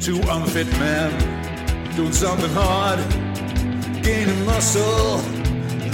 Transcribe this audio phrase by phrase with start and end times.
[0.00, 1.12] Two unfit men
[1.94, 3.00] doing something hard,
[4.02, 5.20] gaining muscle,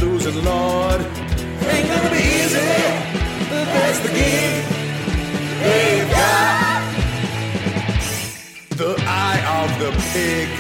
[0.01, 1.01] losing lord.
[1.01, 2.61] Ain't gonna be easy,
[3.51, 4.65] but that's the game.
[5.61, 6.95] They've got
[8.77, 10.51] the eye of the pig.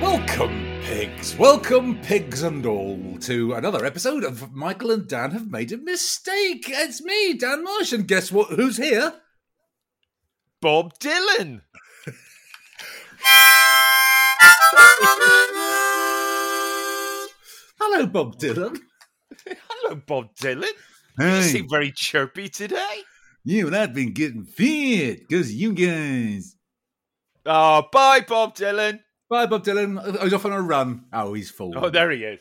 [0.00, 1.36] Welcome, pigs.
[1.36, 6.64] Welcome, pigs and all, to another episode of Michael and Dan Have Made a Mistake.
[6.70, 8.48] It's me, Dan Marsh, and guess what?
[8.52, 9.12] Who's here?
[10.60, 11.62] Bob Dylan.
[17.80, 18.76] Hello, Bob Dylan.
[19.46, 20.72] Hello, Bob Dylan.
[21.18, 23.02] You seem very chirpy today.
[23.44, 26.56] you and I've been getting fed because you guys.
[27.46, 29.00] Oh, bye, Bob Dylan.
[29.30, 30.00] Bye, Bob Dylan.
[30.02, 31.04] Oh, He's off on a run.
[31.12, 31.72] Oh, he's full.
[31.76, 32.40] Oh, there he is.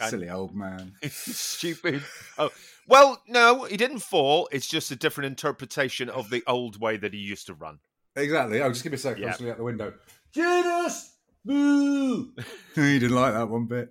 [0.08, 0.92] Silly old man.
[1.08, 2.02] Stupid.
[2.38, 2.50] Oh,
[2.88, 4.48] well, no, he didn't fall.
[4.50, 7.78] It's just a different interpretation of the old way that he used to run.
[8.16, 8.60] Exactly.
[8.60, 9.22] Oh, just give me a second.
[9.22, 9.28] Yeah.
[9.28, 9.94] I'm just out the window.
[10.32, 11.14] Judas!
[11.44, 12.32] Boo!
[12.74, 13.90] he didn't like that one bit.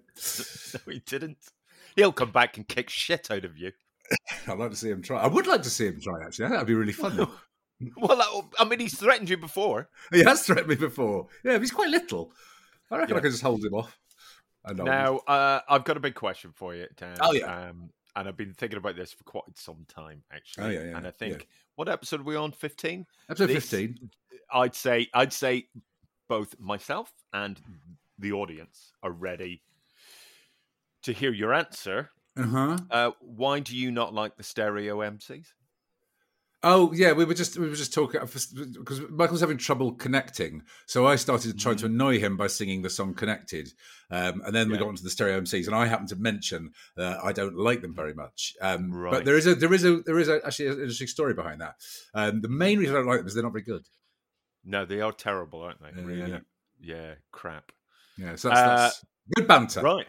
[0.73, 1.37] No, he didn't.
[1.95, 3.71] He'll come back and kick shit out of you.
[4.47, 5.19] I'd like to see him try.
[5.21, 6.45] I would like to see him try, actually.
[6.45, 7.27] I think that'd be really fun.
[7.95, 9.87] Well, I- I mean, he's threatened you before.
[10.11, 11.27] he has threatened me before.
[11.43, 12.33] Yeah, but he's quite little.
[12.89, 13.19] I reckon Yeah.
[13.19, 13.95] I could just hold him off.
[14.73, 17.17] Now, uh, I've got a big question for you, Dan.
[17.21, 17.69] Oh, yeah.
[17.69, 20.65] Um, and I've been thinking about this for quite some time, actually.
[20.65, 21.45] Oh, yeah, yeah, And I think, yeah.
[21.75, 22.51] what episode are we on?
[22.51, 23.05] 15?
[23.29, 24.09] Episode this- 15.
[24.51, 25.67] I'd say I'd say
[26.29, 27.61] both myself and
[28.17, 29.61] the audience are ready
[31.03, 32.09] to hear your answer.
[32.37, 32.77] Uh-huh.
[32.89, 35.47] Uh, why do you not like the stereo MCs?
[36.63, 41.05] Oh yeah, we were just we were just talking because Michael's having trouble connecting, so
[41.05, 43.69] I started trying to annoy him by singing the song "Connected,"
[44.09, 44.73] um, and then we Mm-hmm.
[44.73, 44.79] Yeah.
[44.79, 47.93] got onto the stereo MCs, and I happened to mention uh, I don't like them
[47.93, 48.55] very much.
[48.59, 51.35] Um, But there is a there is a there is a, actually an interesting story
[51.35, 51.75] behind that.
[52.15, 53.85] Um, the main reason I don't like them is they're not very good.
[54.65, 55.91] No, they are terrible, aren't they?
[55.95, 56.31] Yeah, really?
[56.31, 56.39] yeah.
[56.81, 57.71] Yeah, crap.
[58.17, 59.81] Yeah, so that's, Uh, that's good banter.
[59.81, 60.07] Right.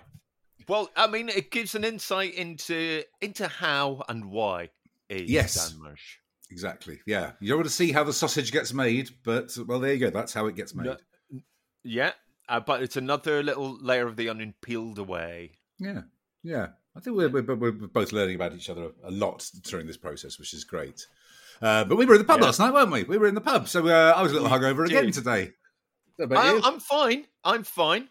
[0.66, 4.70] Well, I mean, it gives an insight into into how and why
[5.10, 5.70] is Yes.
[5.70, 6.16] Dan Marsh.
[6.50, 7.00] Exactly.
[7.06, 9.98] Yeah, you don't want to see how the sausage gets made, but well, there you
[9.98, 10.10] go.
[10.10, 10.86] That's how it gets made.
[10.86, 10.96] No.
[11.84, 12.12] Yeah,
[12.48, 15.58] uh, but it's another little layer of the onion peeled away.
[15.78, 16.02] Yeah,
[16.42, 16.68] yeah.
[16.96, 20.38] I think we're, we're, we're both learning about each other a lot during this process,
[20.38, 21.06] which is great.
[21.62, 22.46] Uh, but we were in the pub Yeah.
[22.46, 23.04] last night, weren't we?
[23.04, 25.52] We were in the pub, so uh, I was a little hungover again today.
[26.20, 27.26] I, I'm fine.
[27.44, 28.08] I'm fine.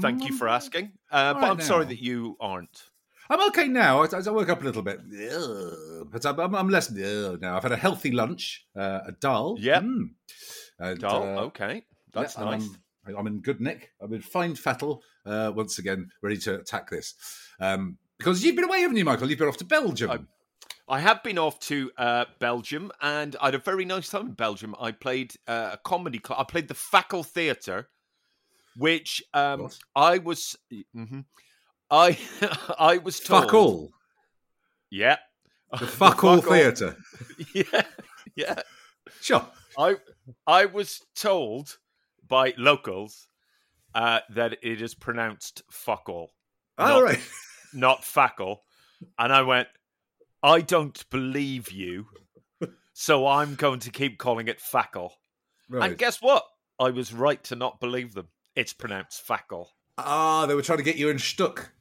[0.00, 0.92] Thank you for asking.
[1.10, 2.84] Uh, but right I'm sorry that you aren't.
[3.30, 4.02] I'm okay now.
[4.02, 6.08] I, I woke up a little bit, Ugh.
[6.10, 7.56] but I'm, I'm, less now.
[7.56, 9.56] I've had a healthy lunch, uh, a dal.
[9.58, 9.82] Yep.
[9.82, 10.04] Mm.
[10.78, 11.84] And, uh, okay.
[12.12, 12.68] That's yeah, nice.
[13.06, 13.90] I'm, I'm in good nick.
[14.00, 15.02] I'm in fine fettle.
[15.24, 17.14] Uh, once again, ready to attack this.
[17.60, 19.28] Um, because you've been away, haven't you, Michael?
[19.30, 20.10] You've been off to Belgium.
[20.10, 20.18] I-
[20.88, 24.32] I have been off to uh, Belgium and I had a very nice time in
[24.32, 24.74] Belgium.
[24.80, 26.40] I played uh, a comedy club.
[26.40, 27.88] I played the Fakkel Theatre,
[28.76, 30.56] which um, I was.
[30.94, 31.24] mhm.
[31.92, 32.18] I
[32.78, 33.44] I was told.
[33.44, 33.90] Fuck all.
[34.90, 35.18] Yeah.
[35.78, 36.52] The fuck all Fuck all.
[36.56, 36.96] theatre.
[37.54, 37.82] Yeah.
[38.34, 38.54] Yeah.
[39.20, 39.46] Sure.
[39.78, 39.96] I
[40.46, 41.76] I was told
[42.26, 43.26] by locals
[43.94, 46.30] uh, that it is pronounced fuck all,
[46.78, 47.20] All Not- right.
[47.74, 48.58] not fackle.
[49.18, 49.68] And I went,
[50.42, 52.06] I don't believe you,
[52.94, 55.10] so I'm going to keep calling it fackle.
[55.68, 55.90] Right.
[55.90, 56.44] And guess what?
[56.78, 58.28] I was right to not believe them.
[58.54, 59.66] It's pronounced fackle.
[59.98, 61.72] ah, they were trying to get you in stuck.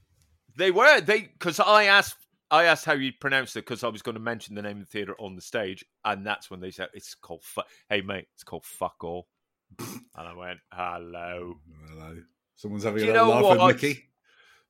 [0.57, 2.15] They were they because I asked
[2.49, 4.85] I asked how you pronounced it because I was going to mention the name of
[4.85, 7.43] the theater on the stage, and that's when they said it's called.
[7.43, 9.27] Fu- hey mate, it's called fuck all.
[9.79, 11.55] and I went, hello.
[11.89, 12.17] Hello.
[12.57, 14.03] Someone's having Do a you little know laugh at Mickey.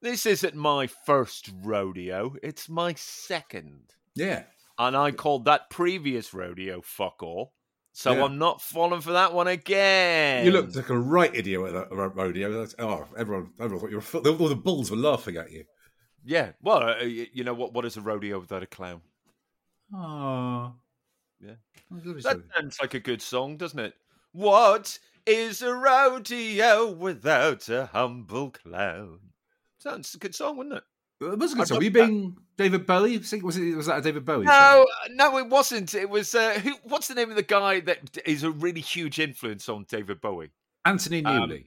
[0.01, 3.81] This isn't my first rodeo; it's my second.
[4.15, 4.43] Yeah.
[4.77, 7.53] and I called that previous rodeo fuck all.
[7.93, 8.23] So Yeah.
[8.23, 10.45] I'm not falling for that one again.
[10.45, 12.65] You looked like a right idiot at that rodeo.
[12.79, 14.37] Oh, everyone, everyone thought you were.
[14.37, 15.65] All the bulls were laughing at you.
[16.23, 16.51] yeah.
[16.61, 17.73] Well, uh, you know what?
[17.73, 19.01] What is a rodeo without a clown?
[19.93, 20.73] Oh.
[21.39, 21.55] Yeah.
[21.89, 23.93] That, That sounds like a good song, doesn't it?
[24.31, 29.19] What is a rodeo without a humble clown?
[29.79, 30.83] Sounds a good song, wouldn't it?
[31.21, 31.77] It was a good I'd song.
[31.77, 31.93] Were that.
[31.93, 33.17] being David Bowie?
[33.17, 33.75] Was it?
[33.75, 34.45] Was that a David Bowie?
[34.45, 34.87] No, song?
[35.15, 35.93] no, it wasn't.
[35.93, 36.73] It was uh, who?
[36.83, 40.51] What's the name of the guy that is a really huge influence on David Bowie?
[40.85, 41.65] Anthony Um, Newley.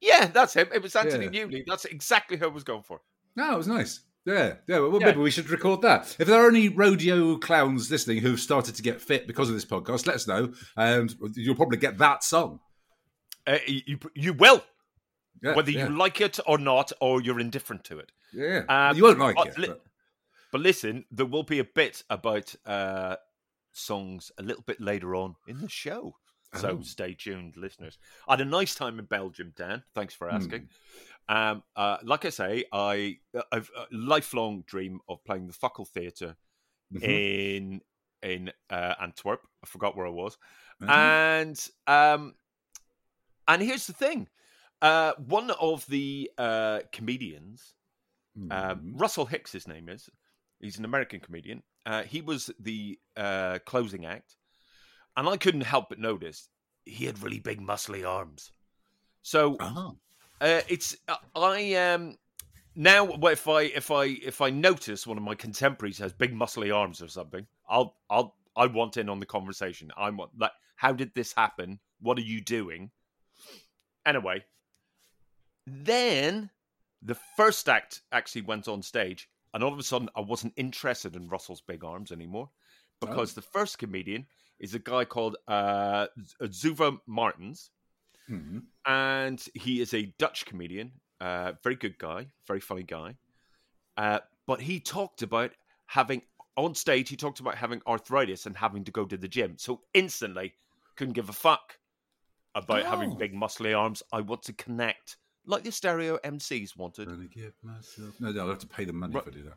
[0.00, 0.68] Yeah, that's him.
[0.74, 1.44] It was Anthony Yeah.
[1.44, 1.64] Newley.
[1.66, 3.00] That's exactly who I was going for.
[3.36, 4.00] No, it was nice.
[4.26, 4.78] Yeah, yeah.
[4.78, 5.08] Well, Yeah.
[5.08, 6.16] maybe we should record that.
[6.18, 9.66] If there are any rodeo clowns listening who've started to get fit because of this
[9.66, 12.60] podcast, let us know, and you'll probably get that song.
[13.46, 14.64] Uh, you you will,
[15.42, 18.10] Yeah, whether yeah, you like it or not, or you're indifferent to it.
[18.34, 18.62] Yeah.
[18.68, 19.58] Um, you won't like but it.
[19.58, 19.74] li-
[20.52, 23.16] but- listen, there will be a bit about uh,
[23.72, 26.16] songs a little bit later on in the show.
[26.54, 26.82] So Oh.
[26.82, 27.98] stay tuned, listeners.
[28.28, 29.82] I had a nice time in Belgium, Dan.
[29.94, 30.68] Thanks for asking.
[31.28, 33.18] Um, uh, like I say, I
[33.50, 36.36] I've a lifelong dream of playing the Fuckle Theatre
[36.92, 37.02] Mhm.
[37.02, 37.80] in
[38.22, 39.40] in uh, Antwerp.
[39.64, 40.38] I forgot where I was,
[40.80, 40.88] Mhm.
[40.90, 42.34] and um,
[43.48, 44.28] and here's the thing.
[44.80, 46.80] Uh, one of the uh,
[48.36, 49.00] um, Mhm.
[49.00, 50.08] Russell Hicks, his name is.
[50.60, 51.62] He's an American comedian.
[51.86, 54.36] Uh, he was the uh, closing act,
[55.16, 56.48] and I couldn't help but notice
[56.84, 58.50] he had really big, muscly arms.
[59.22, 59.92] So Ah.
[60.40, 62.16] uh, it's uh, I um
[62.74, 66.74] now if I if I if I notice one of my contemporaries has big muscly
[66.74, 69.90] arms or something, I'll I'll I want in on the conversation.
[69.96, 71.80] I want like how did this happen?
[72.00, 72.90] What are you doing?
[74.06, 74.44] Anyway,
[75.66, 76.50] then
[77.04, 81.14] the first act actually went on stage, and all of a sudden I wasn't interested
[81.16, 82.50] in Russell's big arms anymore
[83.00, 84.26] because the first comedian
[84.58, 86.06] is a guy called uh,
[86.42, 87.70] Zuva Martins
[88.30, 88.62] Mhm.
[88.86, 93.16] and he is a Dutch comedian, uh, very good guy, very funny guy.
[93.96, 95.52] Uh, but he talked about
[95.86, 96.22] having
[96.56, 97.08] on stage.
[97.08, 99.58] He talked about having arthritis and having to go to the gym.
[99.58, 100.54] So instantly,
[100.96, 101.78] couldn't give a fuck
[102.54, 103.16] about having Oh.
[103.16, 104.02] big muscly arms.
[104.12, 107.08] I want to connect, like the stereo MCs wanted.
[107.08, 108.14] Gonna give myself.
[108.20, 109.24] No, no, I'll have to pay them money Right.
[109.26, 109.56] if I do that.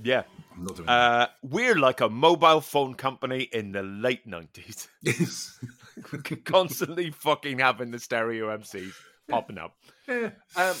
[0.00, 0.22] Yeah,
[0.54, 0.92] I'm not doing that.
[0.92, 5.58] uh, we're like a mobile phone company in the late nineties, Yes.
[6.44, 8.92] constantly fucking having the stereo MCs
[9.28, 9.74] popping up.
[10.06, 10.30] yeah.
[10.56, 10.76] Um,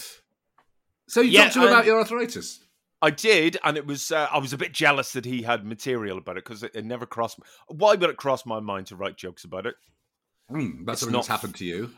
[1.08, 2.60] So you Yeah, talked to him about your arthritis.
[3.00, 6.18] I did, and it was uh, I was a bit jealous that he had material
[6.18, 7.38] about it because it, it never crossed.
[7.68, 9.74] Why would it cross my mind to write jokes about it?
[10.50, 11.90] Mm, that's It's something not- that's happened to you.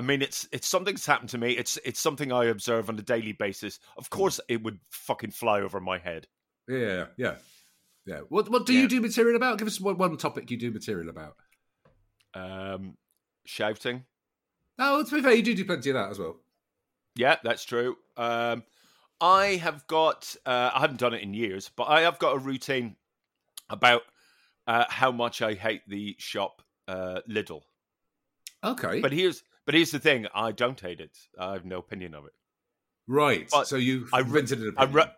[0.00, 1.50] I mean, it's it's something that's happened to me.
[1.52, 3.78] It's it's something I observe on a daily basis.
[3.98, 6.26] Of course, it would fucking fly over my head.
[6.66, 7.34] Yeah, yeah,
[8.06, 8.20] yeah.
[8.30, 8.80] What what do Yeah.
[8.82, 9.58] you do material about?
[9.58, 11.36] Give us one, one topic you do material about.
[12.32, 12.96] Um,
[13.44, 14.04] shouting,
[14.78, 16.38] Oh, to be fair, you do do plenty of that as well.
[17.14, 17.98] yeah, that's true.
[18.16, 18.62] Um,
[19.20, 22.38] I have got uh, I haven't done it in years, but I have got a
[22.38, 22.96] routine
[23.68, 24.02] about
[24.66, 27.62] uh, how much I hate the shop uh, Lidl.
[28.64, 31.16] Okay, But here's but here's the thing: I don't hate it.
[31.38, 32.32] I have no opinion of it.
[33.06, 33.48] right.
[33.52, 35.10] but so you I re- rented an I wrote,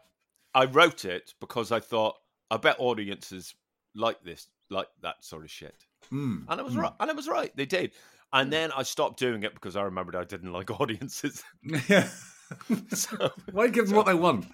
[0.54, 2.16] I wrote it because I thought
[2.50, 3.54] I bet audiences
[3.94, 5.74] like this, like that sort of shit,
[6.12, 6.82] Mm, and I was mm.
[6.82, 6.92] right.
[7.00, 7.50] And I was right.
[7.56, 7.92] They did.
[8.34, 11.42] And then I stopped doing it because I remembered I didn't like audiences.
[11.88, 12.08] Yeah.
[12.92, 14.44] so, Why give them what they want?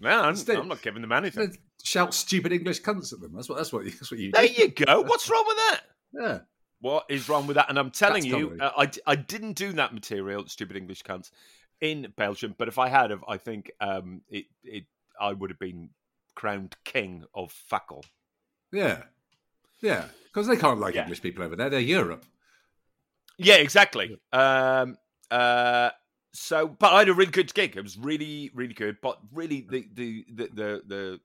[0.00, 1.54] man, I'm, Instead- I'm not giving them anything.
[1.84, 3.32] Shout stupid English cunts at them.
[3.34, 3.56] That's what.
[3.58, 3.84] That's what.
[3.84, 4.52] You, that's what you There do.
[4.54, 5.02] you go.
[5.02, 5.80] What's wrong with that?
[6.14, 6.38] Yeah.
[6.82, 7.70] What is wrong with that?
[7.70, 11.30] And I'm telling That's you, uh, I, I didn't do that material, stupid English cunts,
[11.80, 12.54] in Belgium.
[12.58, 14.84] But if I had, have, I think um, it, it,
[15.20, 15.90] I would have been
[16.34, 18.04] crowned king of Fakkel.
[18.72, 19.04] Yeah.
[19.80, 20.06] Yeah.
[20.24, 21.02] Because they can't like Yeah.
[21.02, 21.70] English people over there.
[21.70, 22.24] They're Europe.
[23.38, 24.18] Yeah, exactly.
[24.32, 24.96] Um,
[25.30, 25.90] uh,
[26.32, 27.76] so, but I had a really good gig.
[27.76, 28.96] It was really, really good.
[29.00, 31.20] But really, the the the the, the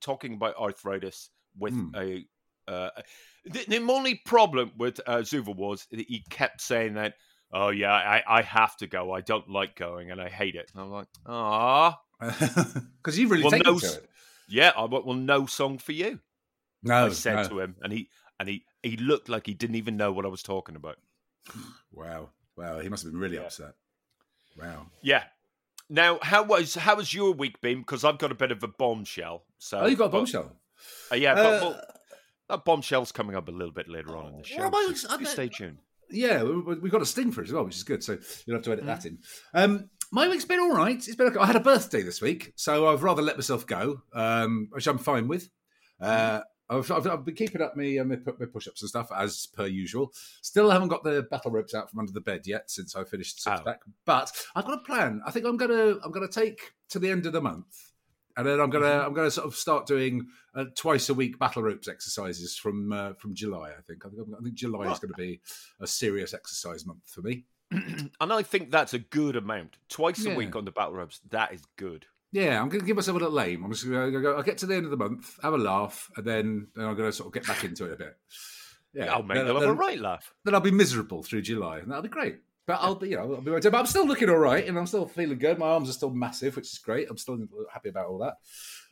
[0.00, 1.94] talking about arthritis with Hmm.
[1.94, 2.26] a
[2.68, 2.90] uh,
[3.52, 7.14] the, the only problem with uh, Zuva was that he kept saying that.
[7.52, 9.12] Oh yeah, I, I have to go.
[9.12, 10.70] I don't like going, and I hate it.
[10.74, 14.08] And I'm like, ah, Because you've really Well, taken no to it.
[14.48, 14.72] yeah.
[14.76, 16.20] I want well, no song for you.
[16.82, 17.48] No, I said no.
[17.48, 20.28] to him, and he and he he looked like he didn't even know what I
[20.28, 20.96] was talking about.
[21.92, 22.30] Wow.
[22.56, 22.80] Wow.
[22.80, 23.42] He must have been really Yeah.
[23.42, 23.74] upset.
[24.60, 24.86] Wow.
[25.02, 25.24] Yeah.
[25.88, 27.78] Now, how was how was your week been?
[27.78, 29.44] Because I've got a bit of a bombshell.
[29.58, 30.52] So, Oh, you got a but- bombshell.
[31.10, 31.82] uh, yeah, but Uh, well,
[32.48, 34.68] that bombshell's coming up a little bit later on in the show.
[34.68, 35.78] Well, so I you stay tuned.
[36.10, 38.02] Yeah, we- we- we've got a sting for it as well, which is good.
[38.02, 38.86] So you'll have to edit Mm.
[38.86, 39.18] that in.
[39.52, 40.96] Um, my week's been all right.
[40.96, 41.26] It's been.
[41.26, 41.38] Okay.
[41.38, 44.96] I had a birthday this week, so I've rather let myself go, um, which I'm
[44.98, 45.50] fine with.
[46.00, 46.40] Uh,
[46.70, 49.66] I've, I've, I've been keeping up my, uh, my, my push-ups and stuff as per
[49.66, 50.12] usual.
[50.42, 53.42] Still haven't got the battle ropes out from under the bed yet since I finished
[53.42, 53.64] six Oh.
[53.64, 53.80] pack.
[54.04, 55.20] But I've got a plan.
[55.26, 57.87] I think I'm gonna I'm gonna take to the end of the month,
[58.38, 59.06] and then I'm gonna Mm-hmm.
[59.06, 63.12] I'm gonna sort of start doing uh, twice a week battle ropes exercises from uh,
[63.14, 63.72] from July.
[63.76, 65.40] I think I think, I think July is going to be
[65.80, 67.44] a serious exercise month for me.
[67.70, 69.76] and I think that's a good amount.
[69.90, 70.32] Twice Yeah.
[70.32, 71.20] a week on the battle ropes.
[71.28, 72.06] That is good.
[72.32, 73.64] Yeah, I'm going to give myself a little aim.
[73.64, 74.36] I'm just going to go.
[74.36, 76.94] I'll get to the end of the month, have a laugh, and then, then I'm
[76.96, 78.16] going to sort of get back into it a bit.
[78.94, 80.34] Yeah, I'll make then, them have then, a right laugh.
[80.44, 82.38] then I'll be miserable through July, and that'll be great.
[82.68, 83.62] But I'll be, you know, I'll be right.
[83.62, 85.58] But I'm still looking all right, and I'm still feeling good.
[85.58, 87.08] My arms are still massive, which is great.
[87.08, 87.38] I'm still
[87.72, 88.34] happy about all that.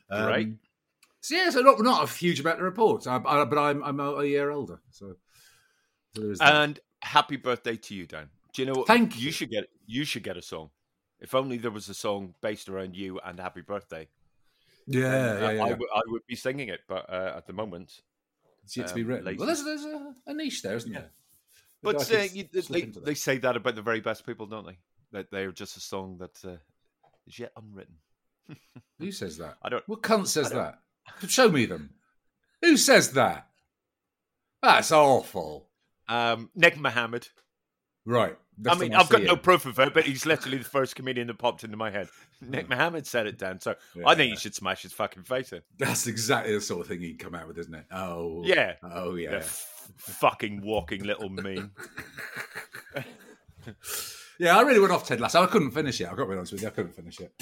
[0.09, 0.53] Um, Great.
[1.21, 3.99] So yeah, so not not a huge amount to report, I, I, but I'm I'm
[3.99, 5.13] a, a year older, so,
[6.15, 6.55] so there is that.
[6.55, 8.29] And happy birthday to you, Dan.
[8.53, 8.87] Do you know what?
[8.87, 9.25] Thank you.
[9.25, 9.31] you.
[9.31, 10.71] should get you should get a song.
[11.19, 14.07] If only there was a song based around you and happy birthday.
[14.87, 15.63] yeah, then, yeah, uh, yeah.
[15.65, 18.01] I, w- I would be singing it, but uh, at the moment,
[18.63, 19.25] it's yet to be um, written.
[19.25, 19.37] lazy.
[19.37, 20.99] Well, there's, there's a, a niche there, isn't Yeah.
[21.01, 21.11] there?
[21.83, 24.77] But uh, you, they, they say that about the very best people, don't they?
[25.11, 26.57] That they are just a song that uh,
[27.27, 27.95] is yet unwritten.
[28.99, 29.57] Who says that?
[29.61, 29.87] I don't.
[29.87, 30.79] What cunt says that?
[31.27, 31.91] Show me them.
[32.61, 33.47] Who says that?
[34.61, 35.69] That's awful.
[36.09, 37.27] Um, Nick Mohammed.
[38.05, 38.37] Right.
[38.65, 41.27] I mean, I've got see no proof of it, but he's literally the first comedian
[41.27, 42.07] that popped into my head.
[42.41, 45.61] Nick Mohammed said it down, so I think you should smash his fucking face in.
[45.77, 47.85] That's exactly the sort of thing he'd come out with, isn't it?
[47.91, 48.43] Oh.
[48.45, 48.73] Yeah.
[48.83, 49.35] Oh, yeah.
[49.35, 51.71] f- fucking walking little meme.
[54.39, 55.41] Yeah, I really went off Ted Lasso.
[55.41, 56.05] I couldn't finish it.
[56.07, 56.67] I've got to be honest with you.
[56.67, 57.33] I couldn't finish it.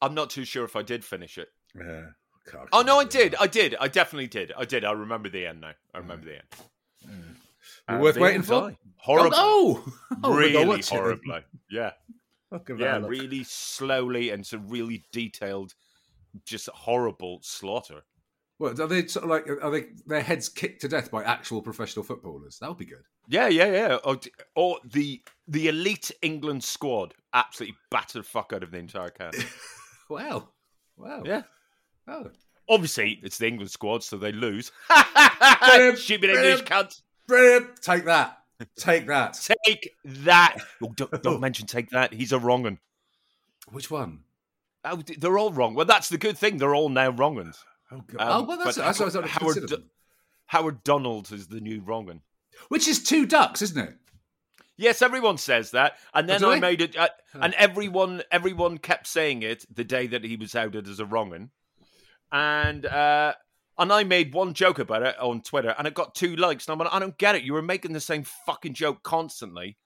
[0.00, 1.48] I'm not too sure if I did finish it.
[1.76, 2.06] Yeah.
[2.52, 3.36] God, Oh no, I did.
[3.38, 3.76] I did.
[3.78, 4.52] I definitely did.
[4.58, 4.84] I did.
[4.84, 5.72] I remember the end now.
[5.94, 6.42] I remember the end.
[7.04, 7.41] that.
[7.88, 8.74] Uh, Worth waiting for?
[8.96, 9.30] Horrible.
[9.34, 9.92] Oh, no.
[10.22, 11.40] Oh, we'll really it horribly.
[11.70, 11.92] Yeah.
[12.52, 13.10] Yeah, that a look.
[13.10, 15.74] really slowly and some really detailed,
[16.44, 18.02] just horrible slaughter.
[18.58, 19.48] What are they sort of like?
[19.48, 22.58] Are they their heads kicked to death by actual professional footballers?
[22.58, 23.04] That would be good.
[23.26, 23.98] Yeah, yeah, yeah.
[24.04, 24.20] Or,
[24.54, 29.34] or the the elite England squad absolutely battered the fuck out of the entire camp.
[30.10, 30.50] Wow,
[30.98, 31.22] wow.
[31.24, 31.42] yeah.
[32.06, 32.26] Oh,
[32.68, 34.70] Obviously, it's the England squad, so they lose.
[35.94, 37.00] Stupid English brilliant.
[37.28, 38.38] Take that.
[38.76, 39.38] Take that.
[39.66, 40.56] Take that.
[40.82, 42.12] Oh, don't, don't mention take that.
[42.12, 42.78] He's a wrong un.
[43.70, 44.20] Which one?
[44.84, 45.74] Oh, they're all wrong.
[45.74, 46.58] Well, that's the good thing.
[46.58, 47.64] They're all now wrong uns.
[47.90, 48.20] Oh, God.
[48.20, 49.66] Um, oh well, that's, that's what I was Howard.
[49.68, 49.82] Du-
[50.46, 52.20] Howard Donald is the new wrong un.
[52.68, 53.94] Which is two ducks, isn't it?
[54.76, 56.60] Yes, everyone says that, and then Oh, do I they?
[56.60, 60.88] made it, uh, and everyone everyone kept saying it the day that he was outed
[60.88, 61.50] as a wrong un,
[62.32, 63.34] and uh,
[63.78, 66.72] and I made one joke about it on Twitter, and it got two likes, and
[66.72, 67.42] I'm like, I don't get it.
[67.42, 69.76] You were making the same fucking joke constantly,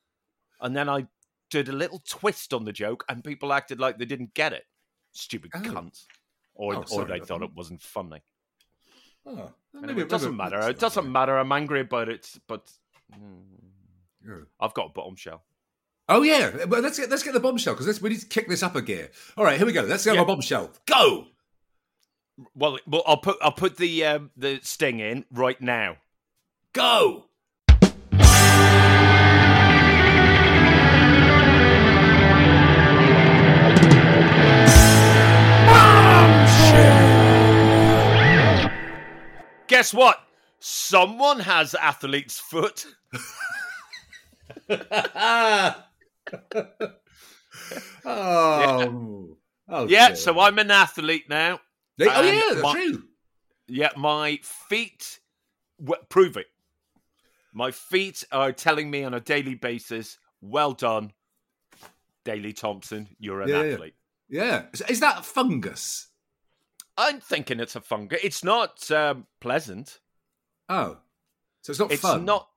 [0.61, 1.07] and then I
[1.51, 4.65] did a little twist on the joke, and people acted like they didn't get it.
[5.13, 5.59] Stupid Oh.
[5.61, 6.05] cunts,
[6.55, 8.23] or Oh, or they thought it wasn't funny.
[9.25, 9.53] Oh,
[9.83, 10.61] Anyway, it doesn't matter.
[10.71, 11.37] It doesn't matter.
[11.37, 12.71] I'm angry about it, but
[13.15, 15.45] mm, I've got a bombshell.
[16.09, 18.63] Oh yeah, well, let's get let's get the bombshell because we need to kick this
[18.63, 19.11] up a gear.
[19.37, 19.83] All right, here we go.
[19.83, 20.21] Let's get Yeah.
[20.21, 20.73] our bombshell.
[20.87, 21.27] Go.
[22.55, 25.97] Well, well, I'll put I'll put the um, the sting in right now.
[26.73, 27.25] Go.
[39.69, 40.21] Guess what?
[40.61, 42.87] Someone has athlete's foot.
[44.69, 45.75] oh.
[49.69, 51.61] oh Yeah, so I'm an athlete now.
[51.99, 53.03] They- oh yeah, that's my- true.
[53.69, 55.21] Yeah, my feet
[55.81, 56.47] w- prove it.
[57.53, 61.13] My feet are telling me on a daily basis, "Well done,
[62.25, 63.17] Daley Thompson.
[63.19, 63.95] You're an Yeah, athlete."
[64.29, 66.09] Yeah, is, that fungus?
[66.99, 68.21] I'm thinking it's a fungus.
[68.23, 70.01] It's not um, pleasant.
[70.69, 70.99] Oh,
[71.63, 72.25] so it's not It's fun.
[72.25, 72.49] not.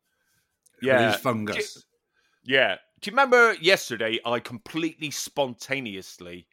[0.81, 1.85] Yeah, fungus.
[2.43, 2.77] Yeah.
[3.01, 4.19] Do you remember yesterday?
[4.25, 6.47] I completely spontaneously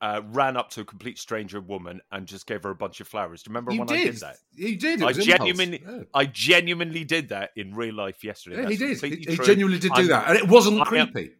[0.00, 3.08] uh, ran up to a complete stranger woman and just gave her a bunch of
[3.08, 3.42] flowers.
[3.42, 3.98] Do you remember You when did.
[4.00, 4.36] I did that?
[4.54, 5.02] You did.
[5.02, 6.02] I genuinely, Yeah.
[6.14, 8.62] I genuinely did that in real life yesterday.
[8.62, 9.00] Yeah, he did.
[9.02, 11.32] He, he genuinely did do I'm- that, and it wasn't I am- creepy.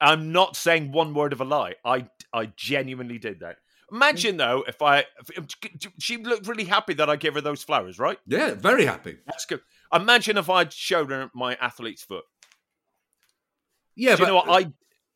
[0.00, 1.74] I'm not saying one word of a lie.
[1.84, 3.56] I, I genuinely did that.
[3.90, 5.04] Imagine though, if I,
[5.36, 5.46] if,
[5.98, 8.18] she looked really happy that I gave her those flowers, right?
[8.26, 9.16] Yeah, very happy.
[9.26, 9.60] That's good.
[9.92, 12.24] Imagine if I'd showed her my athlete's foot.
[13.96, 14.64] Yeah, Do but you know what?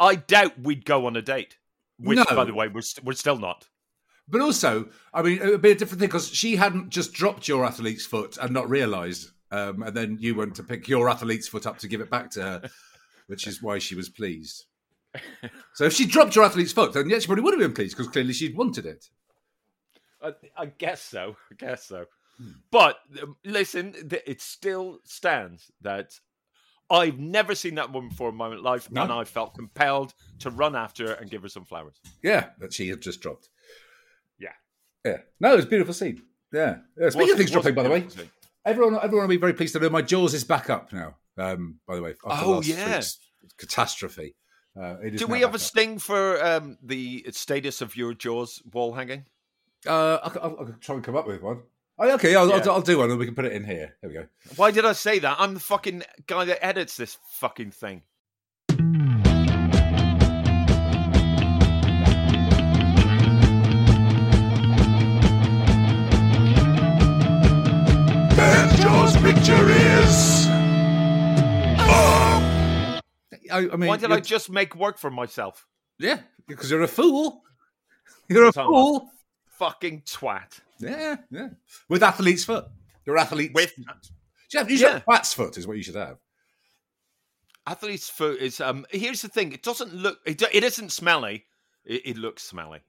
[0.01, 1.57] I, I doubt we'd go on a date.
[1.99, 2.25] Which, No.
[2.35, 3.69] by the way, we're, st- we're still not.
[4.29, 7.49] But also, I mean, it would be a different thing because she hadn't just dropped
[7.49, 11.49] your athlete's foot and not realised, um, and then you went to pick your athlete's
[11.49, 12.71] foot up to give it back to her,
[13.27, 14.65] which is why she was pleased.
[15.75, 17.97] So if she dropped your athlete's foot, then yes, she probably would have been pleased
[17.97, 19.07] because clearly she'd wanted it.
[20.23, 21.37] I, I guess so.
[21.51, 22.07] I guess so.
[22.39, 22.51] Hmm.
[22.71, 26.13] But um, listen, th- it still stands that
[26.93, 29.03] I've never seen that woman before in my life, No.
[29.03, 31.99] and I felt compelled to run after her and give her some flowers.
[32.23, 33.49] Yeah, that she had just dropped.
[34.39, 34.51] Yeah.
[35.05, 35.19] Yeah.
[35.41, 36.23] No, it was a beautiful scene.
[36.53, 36.77] Yeah.
[36.99, 37.09] yeah.
[37.09, 38.27] Speaking Was- of things dropping, by the way, beautiful.
[38.67, 41.17] everyone, everyone will be very pleased to know my Jaws is back up now.
[41.39, 43.01] Um, by the way, Oh, yeah.
[43.59, 44.37] catastrophe.
[44.79, 45.61] Uh, it is Do we have a up.
[45.61, 49.25] sting for um, the status of your Jaws wall hanging?
[49.87, 51.63] Uh, I'll, I'll, I'll try and come up with one.
[52.05, 52.57] Oh, okay, I'll, Yeah.
[52.57, 53.95] I'll, I'll do one and we can put it in here.
[54.03, 54.27] There we go.
[54.57, 55.37] Why did I say that?
[55.39, 58.03] I'm the fucking guy that edits this fucking thing.
[68.45, 70.47] And Jaws picture is.
[73.51, 75.67] I, I mean, Why did you're- I just make work for myself?
[75.99, 77.43] Yeah, because you're a fool.
[78.29, 79.11] You're a Son of a- fool.
[79.59, 80.61] Fucking twat.
[80.79, 81.49] Yeah, yeah.
[81.89, 82.67] With athlete's foot.
[83.07, 83.85] Your athlete's With You,
[84.59, 84.93] have, you should Yeah.
[84.95, 86.09] have twat's foot, is what you should have.
[86.09, 86.15] Yeah.
[87.67, 88.09] That's what you should have.
[88.09, 88.61] Athlete's foot is.
[88.61, 90.19] Um, here's the thing: it doesn't look.
[90.27, 91.45] It, it isn't smelly.
[91.85, 92.81] It, it looks smelly.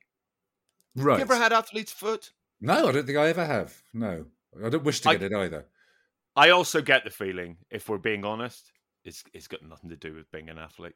[0.95, 1.17] Right.
[1.17, 2.31] You ever had athlete's foot?
[2.61, 3.81] no, I don't think I ever have.
[3.93, 4.25] No,
[4.63, 5.65] I don't wish to I- get it either.
[6.35, 8.71] I also get the feeling, if we're being honest,
[9.03, 10.95] it's it's got nothing to do with being an athlete.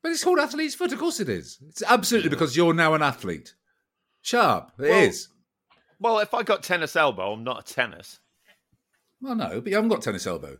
[0.00, 0.92] But it's called athlete's foot.
[0.92, 1.58] Of course it is.
[1.68, 2.34] It's absolutely Yeah.
[2.36, 3.54] because you're now an athlete.
[4.22, 4.72] Sharp.
[4.78, 5.28] It is.
[6.00, 8.20] Well, Well, if I got tennis elbow, I'm not a tennis.
[9.20, 10.58] Well, no, but you haven't got tennis elbow.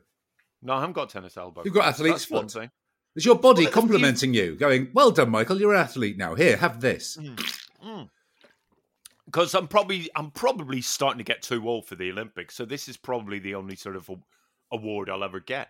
[0.63, 1.63] No, I haven't got tennis elbow.
[1.65, 2.63] You've got athlete's That's foot.
[2.63, 2.71] thing.
[3.15, 5.61] It's your body Well, if you- complimenting you, going, "Well done, Michael.
[5.61, 6.35] You're an athlete now.
[6.35, 7.37] Here, have this." Mm,
[7.85, 8.11] mm.
[9.27, 12.89] Because I'm probably I'm probably starting to get too old for the Olympics, so this
[12.89, 14.17] is probably the only sort of a,
[14.73, 15.69] award I'll ever get.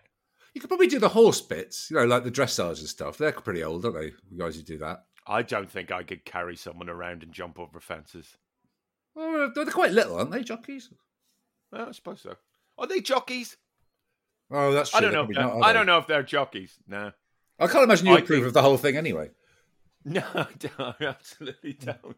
[0.53, 3.17] You could probably do the horse bits, you know, like the dressage and stuff.
[3.17, 4.09] They're pretty old, aren't they?
[4.31, 5.05] The guys who do that.
[5.27, 8.37] I don't think I could carry someone around and jump over fences.
[9.15, 10.89] Well, they're quite little, aren't they, jockeys?
[11.71, 12.35] Well, I suppose so.
[12.77, 13.57] Are they jockeys?
[14.51, 14.97] Oh, that's true.
[14.97, 15.23] I don't know.
[15.23, 16.75] If they're- not, I don't know if they're jockeys.
[16.87, 17.11] No,
[17.59, 19.29] I can't imagine you I approve think- of the whole thing anyway.
[20.05, 22.15] no, I, don't, I absolutely don't.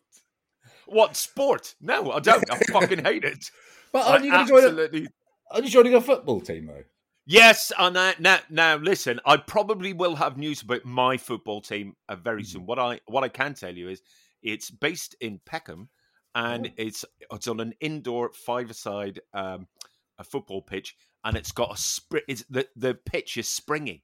[0.86, 1.76] What sport?
[1.82, 2.50] No, I don't.
[2.52, 3.50] I fucking hate it.
[3.94, 4.64] But um, aren't you going to join?
[4.64, 5.08] A, absolutely.
[5.52, 6.84] aren't you joining a football team though?
[7.26, 9.20] Yes, and I, now, now listen.
[9.26, 12.52] I probably will have news about my football team uh, very Mm-hmm.
[12.60, 12.66] soon.
[12.66, 14.02] What I what I can tell you is
[14.42, 15.90] it's based in Peckham,
[16.34, 16.74] and Oh.
[16.78, 19.68] it's it's on an indoor five-a-side um,
[20.18, 22.24] a football pitch, and it's got a spring.
[22.28, 24.04] It's the the pitch is springy,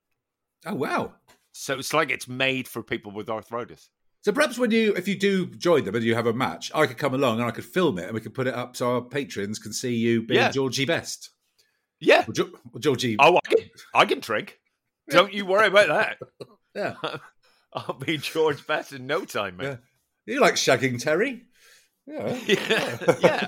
[0.65, 1.15] Oh wow!
[1.53, 3.89] so it's like it's made for people with arthritis.
[4.21, 6.85] So perhaps when you, if you do join them and you have a match, I
[6.85, 8.95] could come along and I could film it and we could put it up so
[8.95, 10.51] our patrons can see you being Yeah.
[10.51, 11.29] Georgie Best.
[11.99, 12.25] Yeah.
[12.27, 13.15] Or, Jo- or Georgie.
[13.19, 13.59] Oh, I can,
[13.93, 14.59] I can drink.
[15.09, 16.17] Don't you worry about that.
[16.75, 16.93] Yeah.
[17.73, 19.77] I'll be George Best in no time, mate.
[20.27, 21.41] You like shagging Terry?
[22.05, 22.37] Yeah.
[22.47, 23.47] Yeah, yeah.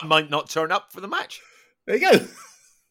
[0.00, 1.40] I might not turn up for the match.
[1.86, 2.26] There you go.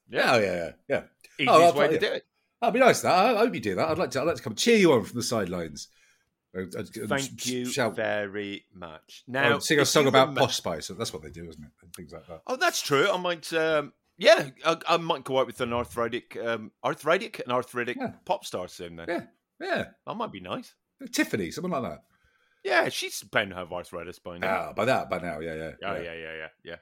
[0.09, 0.31] Yeah.
[0.33, 1.01] Oh, yeah, yeah, yeah.
[1.37, 1.99] Easiest I'll way to you.
[1.99, 2.25] do it.
[2.61, 3.01] That'd be nice.
[3.01, 3.89] That I hope you do that.
[3.89, 4.21] I'd like to.
[4.21, 5.89] I'd like to come cheer you on from the sidelines.
[6.55, 9.23] Thank you Shout, very much.
[9.27, 10.87] oh, Now, sing a song about remem- Posh Spice.
[10.87, 11.71] That's what they do, isn't it?
[11.83, 12.41] And things like that.
[12.47, 13.09] Oh, that's true.
[13.09, 13.51] I might.
[13.53, 18.11] Um, yeah, I, I might go out with an arthritic, um, arthritic, an arthritic Yeah.
[18.25, 18.97] pop star soon.
[18.97, 19.21] Then Yeah,
[19.59, 19.85] yeah.
[20.05, 20.75] that might be nice.
[21.11, 22.03] Tiffany, something like that.
[22.63, 24.67] Yeah, she's bound to have arthritis by now.
[24.69, 25.71] Ah, by that, by now, yeah, yeah.
[25.85, 26.75] Oh yeah, yeah, yeah,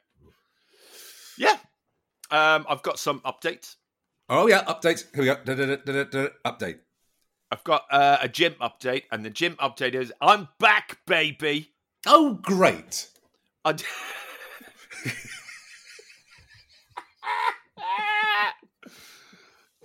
[1.38, 1.58] yeah,
[2.32, 2.56] yeah.
[2.56, 3.76] Um, I've got some updates.
[4.28, 5.06] Oh yeah, updates.
[5.13, 5.36] Here we go.
[5.45, 6.80] Da, da, da, Update.
[7.52, 11.71] I've got uh, a gym update, and the gym update is I'm back, baby.
[12.06, 13.08] Oh, great.
[13.63, 13.86] I d-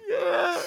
[0.09, 0.61] yeah.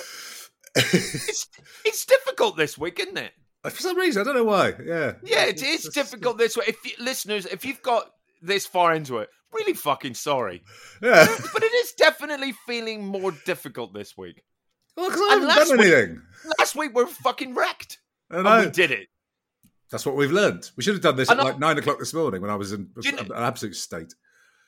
[0.75, 1.47] It's,
[1.85, 3.31] it's difficult this week, isn't it?
[3.63, 4.73] Uh, for some reason, I don't know why.
[4.83, 5.13] Yeah.
[5.23, 6.65] Yeah, it is difficult this way.
[6.67, 8.09] If you, listeners, if you've got
[8.41, 10.61] this far into it, really fucking sorry.
[11.01, 11.25] Yeah.
[11.53, 14.43] But it is definitely feeling more difficult this week.
[14.95, 16.21] Well, because I haven't last done week- anything.
[16.59, 19.07] Last week we are fucking wrecked, And and I, we did it.
[19.91, 20.69] that's what we've learned.
[20.77, 22.55] We should have done this And at I- like nine o'clock this morning when I
[22.55, 24.13] was in Do you know- an absolute state.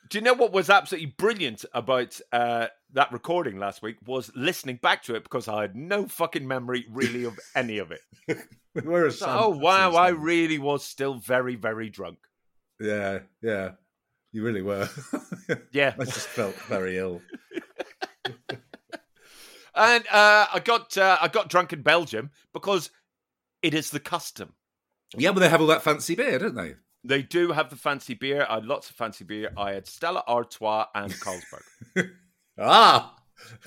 [0.10, 3.98] Do you know what was absolutely brilliant about uh, that recording last week?
[4.06, 7.92] Was listening back to it because I had no fucking memory really of any of
[7.92, 8.02] it.
[8.74, 12.20] We were So, oh wow, I really was still very, very drunk.
[12.80, 13.72] Yeah, yeah.
[14.32, 14.90] You really were.
[15.72, 17.22] Yeah, I just felt very ill.
[19.74, 22.90] and uh, I got uh, I got drunk in Belgium because
[23.62, 24.54] it is the custom.
[25.16, 26.76] Yeah, but they have all that fancy beer, don't they?
[27.04, 28.46] They do have the fancy beer.
[28.50, 29.52] I had lots of fancy beer.
[29.58, 32.10] I had Stella Artois and Carlsberg.
[32.60, 33.16] Ah,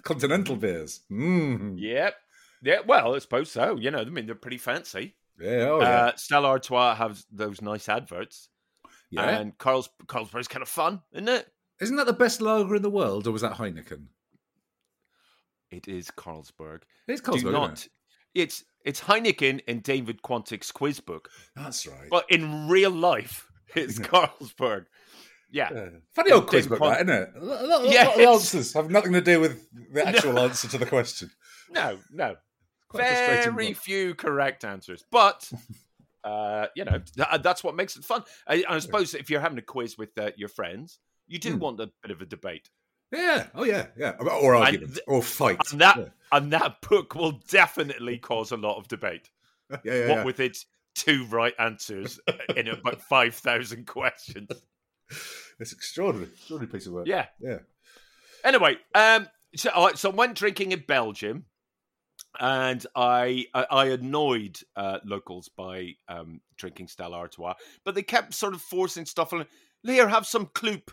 [0.02, 1.00] continental beers.
[1.10, 1.74] Mm.
[1.78, 2.14] yep.
[2.62, 3.76] Yeah, well, I suppose so.
[3.76, 5.14] You know, I mean, they're pretty fancy.
[5.40, 5.88] Yeah, oh yeah.
[6.06, 8.48] Uh, Stella Artois has those nice adverts.
[9.10, 9.38] yeah.
[9.38, 11.46] And Carl's Carlsberg's kind of fun, isn't it?
[11.80, 14.08] Isn't that the best lager in the world, or was that Heineken?
[15.70, 16.80] It is Carlsberg.
[17.08, 17.88] It's Do Carlsberg, isn't not.
[18.34, 18.40] It?
[18.40, 22.08] It's it's Heineken in David Quantick's quiz book, That's right.
[22.10, 24.86] but in real life, it's Carlsberg.
[25.52, 25.68] Yeah.
[25.74, 25.88] Yeah.
[26.14, 27.42] Funny old quiz book, Quant- that, isn't it?
[27.42, 30.68] A lot, a lot- of the answers have nothing to do with the actual answer
[30.68, 31.30] to the question.
[31.70, 32.36] No, no.
[32.88, 35.50] Quite a frustrating Very few correct answers, but
[36.24, 38.22] uh, you know th- that's what makes it fun.
[38.48, 41.58] I, I suppose if you're having a quiz with uh, your friends, you do Hmm.
[41.58, 42.68] want a bit of a debate,
[43.12, 43.46] Yeah.
[43.54, 43.86] Oh, yeah.
[43.96, 44.12] Yeah.
[44.20, 44.94] Or argument.
[44.94, 45.58] th- or fight.
[45.72, 46.04] and that Yeah.
[46.32, 49.30] and that book will definitely cause a lot of debate.
[49.70, 50.24] Yeah, yeah, what yeah.
[50.24, 52.18] with its two right answers
[52.56, 54.48] in about five thousand questions.
[55.60, 56.30] It's extraordinary.
[56.32, 57.06] Extraordinary piece of work.
[57.06, 57.26] Yeah.
[57.40, 57.58] Yeah.
[58.44, 61.44] Anyway, um, so right, so I went drinking in Belgium,
[62.40, 68.34] and I I, I annoyed uh, locals by um, drinking Stella Artois, but they kept
[68.34, 69.46] sort of forcing stuff on.
[69.84, 70.88] Here, have some Kloop.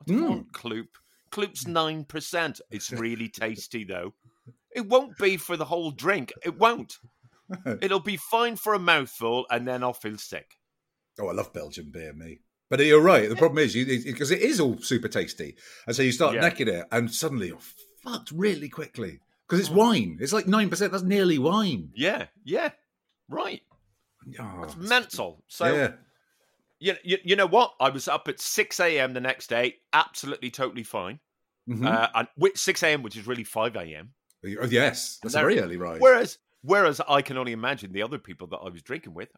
[0.00, 0.28] I don't Mm.
[0.28, 0.88] want Kloop.
[1.32, 1.72] Kloop's mm.
[1.72, 2.60] nine percent.
[2.70, 4.14] It's really tasty though.
[4.74, 6.32] It won't be for the whole drink.
[6.44, 6.98] It won't.
[7.82, 10.56] It'll be fine for a mouthful, and then I'll feel sick.
[11.20, 12.40] Oh, I love Belgian beer, me.
[12.70, 13.28] But you're right.
[13.28, 16.40] The problem is, because it is all super tasty, and so you start Yeah.
[16.40, 17.58] necking it, and suddenly you're
[18.02, 19.76] fucked really quickly because it's mm.
[19.76, 20.18] wine.
[20.20, 20.92] It's like nine percent.
[20.92, 21.90] That's nearly wine.
[21.94, 22.70] Yeah, yeah,
[23.28, 23.60] right.
[24.38, 25.42] Oh, It's mental.
[25.48, 25.92] So yeah,
[26.82, 27.74] you, you you know what?
[27.80, 29.14] I was up at six a.m.
[29.14, 31.20] the next day, absolutely totally fine.
[31.68, 31.86] Mhm.
[31.86, 34.14] Uh, and with six a.m., which is really five a.m.
[34.44, 36.00] Oh, yes, that's a very early rise.
[36.00, 39.28] Whereas whereas I can only imagine the other people that I was drinking with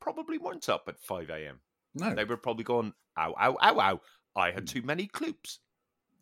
[0.00, 1.60] probably weren't up at five a.m.
[1.94, 4.00] no, They were probably going, ow, ow, ow, ow.
[4.36, 5.60] I had too many cloops.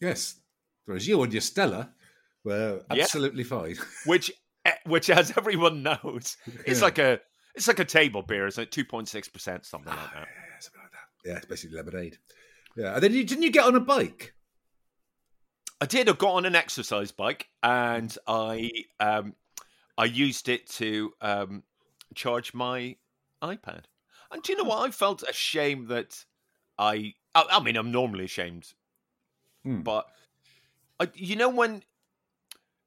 [0.01, 0.41] yes.
[0.87, 1.93] Whereas you and your Stella
[2.45, 3.03] were Yeah.
[3.03, 3.77] absolutely fine.
[4.07, 4.31] which
[4.65, 6.85] eh, which as everyone knows it's Yeah.
[6.85, 7.21] like a
[7.55, 10.29] it's like a table beer it's like 2.6% something like yeah, that something like that.
[11.25, 12.19] Yeah, it's basically lemonade.
[12.77, 14.35] Yeah, and then you, didn't you get on a bike?
[15.81, 19.33] i did i got on an exercise bike and i um
[19.97, 21.63] i used it to um
[22.17, 22.97] charge my
[23.43, 23.85] ipad
[24.33, 26.25] and do you know what i felt ashamed that
[26.81, 28.73] i i, I mean i'm normally ashamed
[29.65, 29.83] Hmm.
[29.83, 30.07] but
[30.99, 31.85] I, you know when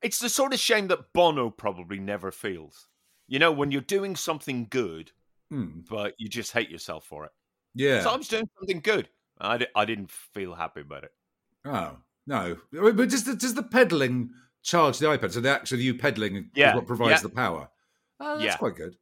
[0.02, 2.88] it's the sort of shame that bono probably never feels
[3.26, 5.14] you know when you're doing something good
[5.50, 5.82] Hmm.
[5.90, 7.32] but you just hate yourself for it.
[7.76, 8.02] Yeah.
[8.02, 9.10] So I was doing something good.
[9.40, 11.12] I, di- I didn't feel happy about it.
[11.66, 12.58] Oh no!
[12.72, 14.32] But does the does the pedaling
[14.64, 15.32] charge the iPad?
[15.32, 17.28] So the actually you pedaling Yeah, is what provides yeah.
[17.28, 17.70] the power.
[18.20, 18.58] Oh, that's Yeah.
[18.58, 18.96] quite good.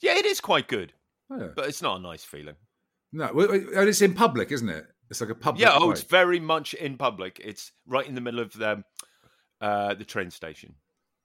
[0.00, 0.92] Yeah, it is quite good,
[1.30, 1.48] Yeah.
[1.56, 2.56] but it's not a nice feeling.
[3.12, 4.86] No, and it's in public, isn't it?
[5.10, 5.62] It's like a public.
[5.62, 7.40] Yeah, oh, it's very much in public.
[7.42, 8.84] It's right in the middle of the,
[9.60, 10.74] uh, the train station.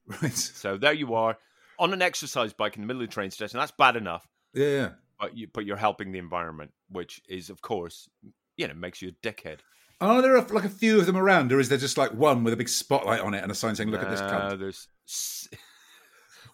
[0.22, 0.34] right.
[0.34, 1.38] So there you are
[1.80, 3.60] on an exercise bike in the middle of the train station.
[3.60, 4.90] That's bad enough, Yeah, yeah.
[5.22, 8.10] But you but you're helping the environment, which is of course,
[8.58, 9.60] you know, makes you a dickhead.
[10.02, 12.54] Are there like a few of them around, or is there just like one with
[12.54, 14.60] a big spotlight on it and a sign saying "Look at this Uh, cunt"?
[14.60, 14.88] There's.
[15.08, 15.48] s-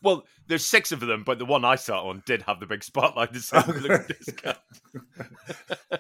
[0.04, 2.84] Well, there's six of them, but the one I sat on did have the big
[2.84, 4.56] spotlight that said, "Look at this guy."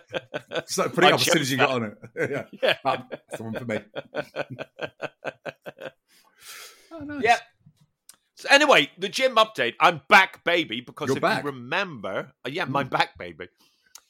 [0.51, 1.97] It's like putting I up as soon as you got on it.
[2.29, 2.77] yeah, Yeah.
[2.83, 3.79] Ah, that's the one for me.
[6.91, 7.23] Oh, nice.
[7.23, 7.37] Yeah.
[8.37, 9.73] So anyway, the gym update.
[9.79, 11.43] I'm back, baby, because You're if back.
[11.43, 12.91] you remember, uh, yeah, my Mm.
[12.91, 13.47] back, baby.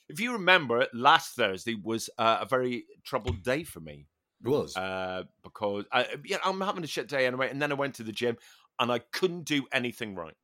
[0.10, 4.08] If you remember, last Thursday was uh, a very troubled day for me
[4.44, 4.76] It was.
[4.76, 8.04] uh, because I, yeah, I'm having a shit day anyway, and then I went to
[8.04, 8.38] the gym
[8.80, 10.36] and I couldn't do anything right.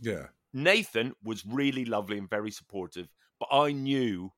[0.00, 0.26] yeah.
[0.52, 3.08] Nathan was really lovely and very supportive,
[3.40, 4.32] but I knew,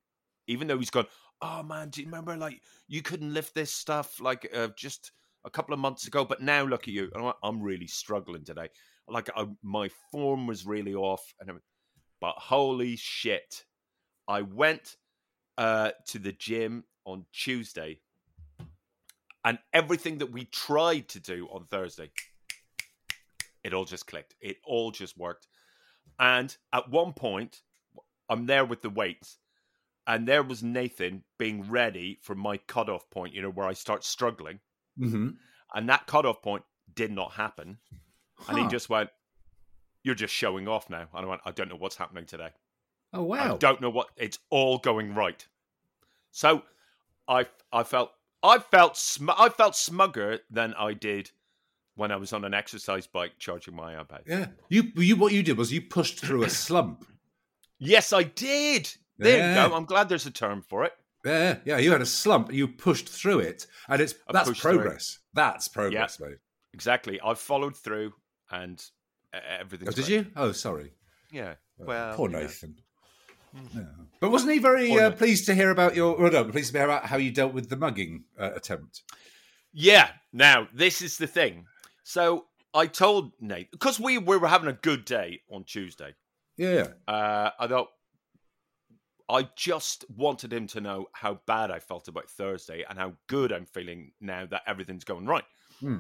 [0.49, 1.07] even though he's gone,
[1.43, 5.13] oh man, do you remember like you couldn't lift this stuff like uh, just
[5.45, 7.11] a couple of months ago, but now look at you.
[7.43, 8.69] I'm- really struggling today.
[9.09, 11.59] Like I, my form was really off, and
[12.21, 13.65] but holy shit,
[14.27, 14.97] I went
[15.57, 18.01] uh, to the gym on Tuesday,
[19.45, 22.11] and everything that we tried to do on Thursday,
[23.65, 24.35] it all just clicked.
[24.41, 25.49] It all just worked.
[26.19, 27.63] And at one point,
[28.29, 29.39] I'm there with the weights,
[30.07, 34.05] and there was Nathan being ready for my cutoff point, you know, where I start
[34.05, 34.61] struggling.
[34.99, 35.31] Hmm
[35.75, 37.79] And that cutoff point did not happen.
[38.49, 39.11] And he just went,
[40.03, 41.07] You're just showing off now.
[41.15, 42.51] And I went, I don't know what's happening today.
[43.13, 43.55] Oh wow.
[43.55, 45.47] I don't know what it's all going right.
[46.31, 46.63] So
[47.27, 48.11] I I felt
[48.43, 51.31] I felt sm- I felt smugger than I did
[51.97, 54.21] when I was on an exercise bike charging my iPad.
[54.27, 54.47] Yeah.
[54.69, 57.07] You you what you did was you pushed through a slump.
[57.79, 58.93] Yes, I did.
[59.19, 59.63] There Yeah.
[59.65, 59.77] you go.
[59.77, 60.93] I'm glad there's a term for it.
[61.29, 61.79] Yeah, yeah.
[61.79, 62.53] You had a slump.
[62.53, 65.19] You pushed through it, and it's I that's pushed through progress.
[65.35, 66.39] That's progress, mate.
[66.75, 67.21] Exactly.
[67.25, 68.13] I followed through
[68.51, 68.83] and
[69.59, 69.89] everything.
[69.89, 70.27] Oh, did you?
[70.37, 70.93] Oh, sorry.
[71.31, 71.55] Yeah.
[71.81, 72.29] Oh, Well, poor.
[72.29, 72.77] Nathan.
[73.75, 73.83] Yeah.
[74.21, 76.17] But wasn't he very uh, pleased to hear about your?
[76.19, 79.03] Well, no, pleased to hear about how you dealt with the mugging uh, attempt.
[79.73, 80.09] Yeah.
[80.33, 81.67] Now this is the thing.
[82.05, 86.15] So I told Nate because we, we were having a good day on Tuesday.
[86.57, 87.89] Yeah, Uh, I thought
[89.29, 93.53] I just wanted him to know how bad I felt about Thursday and how good
[93.53, 95.45] I'm feeling now that everything's going right.
[95.81, 95.97] Hmm.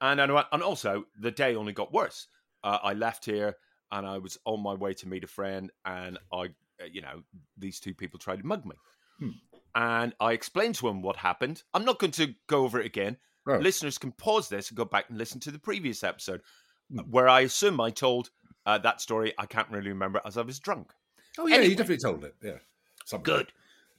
[0.00, 2.28] And and and also the day only got worse.
[2.64, 3.56] Uh, I left here
[3.90, 6.44] and I was on my way to meet a friend, and I,
[6.80, 7.22] uh, you know,
[7.58, 8.76] these two people tried to mug me.
[9.18, 9.30] Hmm.
[9.74, 11.62] And I explained to him what happened.
[11.74, 13.16] I'm not going to go over it again.
[13.60, 16.42] Listeners can pause this and go back and listen to the previous episode,
[16.90, 17.00] Hmm.
[17.10, 18.30] where I assume I told
[18.66, 19.32] uh, that story.
[19.38, 20.92] I can't really remember as I was drunk.
[21.38, 21.70] Oh yeah, Anyway.
[21.70, 22.34] you definitely told it.
[22.42, 22.58] Yeah,
[23.04, 23.34] Something.
[23.34, 23.52] Good.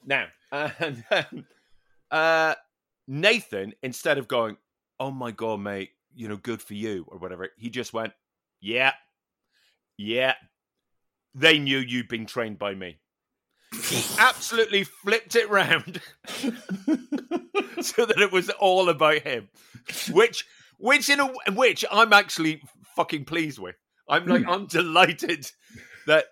[0.05, 1.45] Now, and um,
[2.11, 2.55] uh,
[3.07, 4.57] Nathan, instead of going,
[4.99, 8.13] "Oh my god, mate, you know, good for you" or whatever, he just went,
[8.61, 8.93] "Yeah,
[9.97, 10.35] yeah."
[11.35, 12.99] They knew you'd been trained by me.
[13.89, 15.99] He absolutely flipped it round
[17.81, 19.49] so that it was all about him,
[20.11, 20.45] which
[20.77, 22.61] which in a which I'm actually
[22.95, 23.75] fucking pleased with.
[24.07, 25.49] I'm like I'm delighted
[26.05, 26.25] that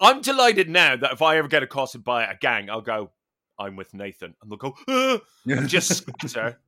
[0.00, 3.10] I'm delighted now that if I ever get accosted by a gang, I'll go.
[3.58, 6.58] I'm with Nathan, and they'll go "Ah," and just scatter.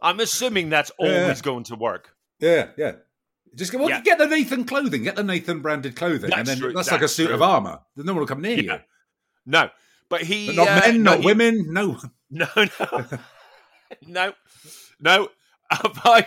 [0.00, 1.42] I'm assuming that's always Yeah.
[1.42, 2.14] going to work.
[2.38, 2.92] Yeah, yeah.
[3.56, 4.00] Just go, well, Yeah.
[4.02, 7.08] get the Nathan clothing, get the Nathan branded clothing, and then true, that's like a
[7.08, 7.34] suit true.
[7.34, 7.80] of armor.
[7.96, 8.74] No one will come near Yeah.
[8.74, 8.80] you.
[9.46, 9.70] No,
[10.08, 12.00] but he But not uh, men, no, not he- women, no.
[12.30, 13.06] No, no,
[14.06, 14.32] no,
[15.00, 15.28] no.
[15.84, 16.26] If I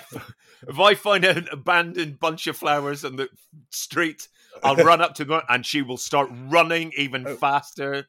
[0.68, 3.30] if I find an abandoned bunch of flowers on the
[3.70, 4.28] street,
[4.64, 7.36] I'll run up to her and she will start running even Oh.
[7.36, 8.08] faster.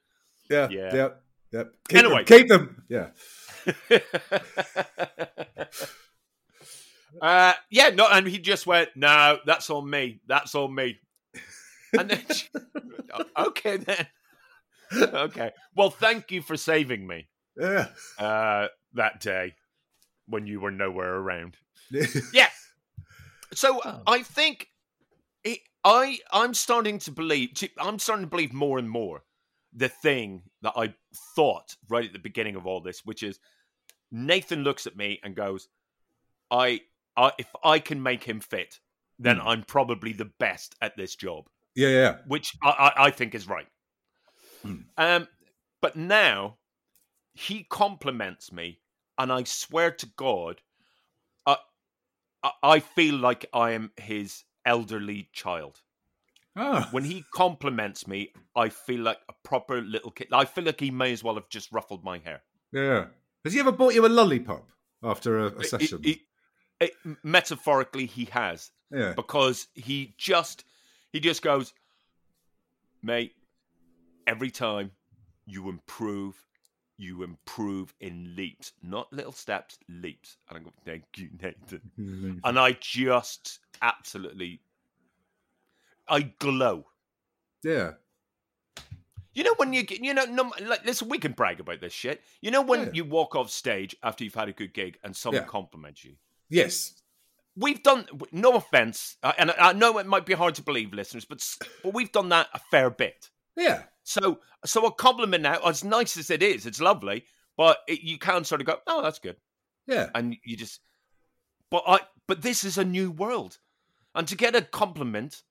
[0.51, 0.95] Yeah, Yeah.
[0.95, 1.09] yeah,
[1.53, 1.63] yeah.
[1.89, 2.25] Keep Anyway.
[2.25, 2.85] them, keep them.
[2.89, 3.09] Yeah,
[7.23, 10.21] uh, yeah, no, and he just went, "No, that's on me.
[10.27, 10.99] That's on me."
[11.99, 12.49] And then, she-
[13.39, 14.07] okay, then,
[14.93, 15.51] okay.
[15.75, 17.89] Well, thank you for saving me yeah.
[18.19, 19.55] uh, that day
[20.27, 21.57] when you were nowhere around.
[22.33, 22.49] Yeah.
[23.55, 24.03] So Oh.
[24.07, 24.69] I think
[25.85, 29.25] I I'm starting to believe I'm starting to believe more and more
[29.73, 30.95] the thing that I
[31.37, 33.39] thought right at the beginning of all this, which is
[34.11, 35.69] Nathan looks at me and goes,
[36.51, 36.81] "I,
[37.17, 38.81] I if I can make him fit,
[39.19, 39.49] then Hmm.
[39.49, 42.17] I'm probably the best at this job." yeah, yeah.
[42.27, 43.69] which I, I, I think is right.
[44.63, 44.77] Hmm.
[44.97, 45.29] Um,
[45.81, 46.59] but now
[47.35, 48.81] he compliments me,
[49.17, 50.61] and I swear to God,
[52.43, 55.81] I, I feel like I am his elderly child.
[56.57, 60.29] Oh, When he compliments me, I feel like a proper little kid.
[60.33, 62.43] I feel like he may as well have just ruffled my hair.
[62.73, 63.07] yeah.
[63.45, 64.69] Has he ever bought you a lollipop
[65.03, 66.01] after a, a It- session?
[66.05, 66.19] it-
[66.81, 68.71] it- metaphorically, he has.
[68.91, 69.13] yeah.
[69.15, 70.65] because he just
[71.13, 71.73] he just goes,
[73.03, 73.33] mate.
[74.27, 74.91] Every time
[75.47, 76.35] you improve,
[76.99, 80.37] you improve in leaps, not little steps, leaps.
[80.49, 82.41] And I go, thank you, Nathan.
[82.45, 84.61] And I just absolutely,
[86.09, 86.87] I glow.
[87.63, 87.93] Yeah.
[89.35, 91.93] You know when you get, you know, no, like, listen, we can brag about this
[91.93, 92.23] shit.
[92.41, 92.91] You know when Yeah.
[92.95, 95.49] you walk off stage after you've had a good gig and someone Yeah.
[95.49, 96.17] compliments you.
[96.49, 96.95] Yes.
[97.57, 101.25] we've done no offense uh, and i know it might be hard to believe listeners
[101.25, 101.45] but
[101.83, 103.83] but we've done that a fair bit Yeah.
[104.09, 107.25] So so a compliment now as nice as it is it's lovely
[107.57, 109.37] but it, you can sort of go oh that's good
[109.87, 110.09] Yeah.
[110.15, 110.81] and you just
[111.71, 113.59] but i but this is a new world
[114.15, 115.43] and to get a compliment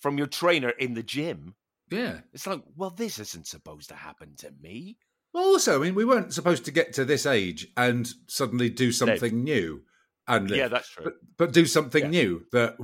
[0.00, 1.54] from your trainer in the gym
[1.90, 2.18] Yeah.
[2.32, 4.96] it's like well this isn't supposed to happen to me
[5.32, 8.92] Well, also, I mean, we weren't supposed to get to this age and suddenly do
[8.92, 9.82] something new
[10.28, 10.58] and live.
[10.58, 12.10] yeah that's true but, but do something Yeah.
[12.20, 12.78] new that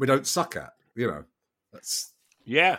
[0.00, 0.72] we don't suck at.
[0.96, 1.24] You know,
[1.72, 2.12] that's
[2.44, 2.78] yeah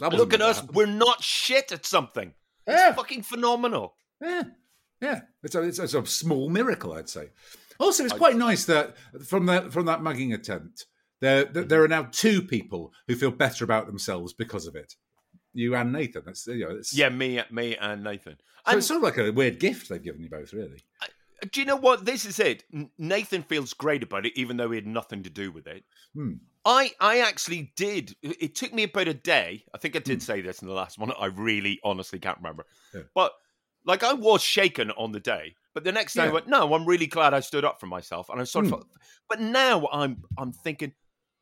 [0.00, 0.74] look at us happen.
[0.74, 2.34] we're not shit at something
[2.66, 4.42] Yeah, it's fucking phenomenal yeah,
[5.00, 5.20] yeah.
[5.42, 7.30] It's a, it's, a, small miracle, I'd say.
[7.78, 10.86] Also, it's quite nice that from that from that mugging attempt,
[11.20, 14.94] there there are now two people who feel better about themselves because of it.
[15.52, 16.22] You and Nathan.
[16.24, 16.76] That's you know.
[16.76, 19.88] It's, yeah me me and nathan So and it's sort of like a weird gift
[19.88, 20.84] they've given you both, really.
[21.52, 22.06] Do you know what?
[22.06, 22.64] This is it.
[22.96, 25.84] Nathan feels great about it, even though he had nothing to do with it.
[26.14, 26.34] Hmm.
[26.66, 28.14] I, I actually did.
[28.22, 29.64] It took me about a day.
[29.72, 30.24] I think I did Hmm.
[30.26, 31.12] say this in the last one.
[31.18, 32.66] I really, honestly can't remember.
[32.92, 33.02] Yeah.
[33.14, 33.32] But
[33.84, 35.54] like, I was shaken on the day.
[35.74, 38.28] But the next day, I went, "No, I'm really glad I stood up for myself."
[38.30, 38.74] And I sort Hmm.
[38.74, 38.84] of.
[39.28, 40.92] But now I'm, I'm thinking,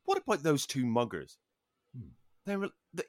[0.03, 1.37] what about those two muggers?
[1.97, 2.09] Hmm.
[2.45, 2.69] They were.
[2.93, 3.03] They,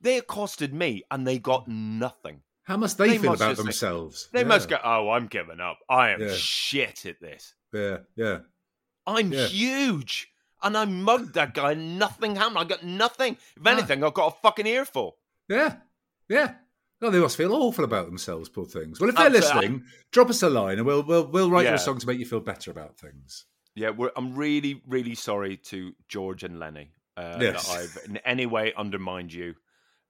[0.00, 2.42] they accosted me, and they got nothing.
[2.64, 4.28] How must they, They feel must about just think- themselves?
[4.32, 4.46] They Yeah.
[4.48, 5.78] must go, "Oh, I'm giving up.
[5.88, 6.34] I am Yeah.
[6.34, 8.38] shit at this." Yeah, yeah.
[9.06, 9.46] I'm Yeah.
[9.46, 10.28] huge.
[10.62, 12.58] And I mugged that guy and nothing happened.
[12.58, 13.34] I got nothing.
[13.56, 13.70] If Ah.
[13.70, 15.18] anything, I got a fucking earful.
[15.48, 15.76] Yeah,
[16.28, 16.54] yeah.
[17.02, 18.98] Oh, they must feel awful about themselves, poor things.
[18.98, 19.60] Well, if they're Absolutely.
[19.68, 22.18] listening, drop us a line and we'll we'll we'll write you a song to make
[22.18, 23.44] you feel better about things.
[23.74, 27.68] Yeah, we're, I'm really, really sorry to George and Lenny uh, Yes.
[27.68, 29.54] that I've in any way undermined you.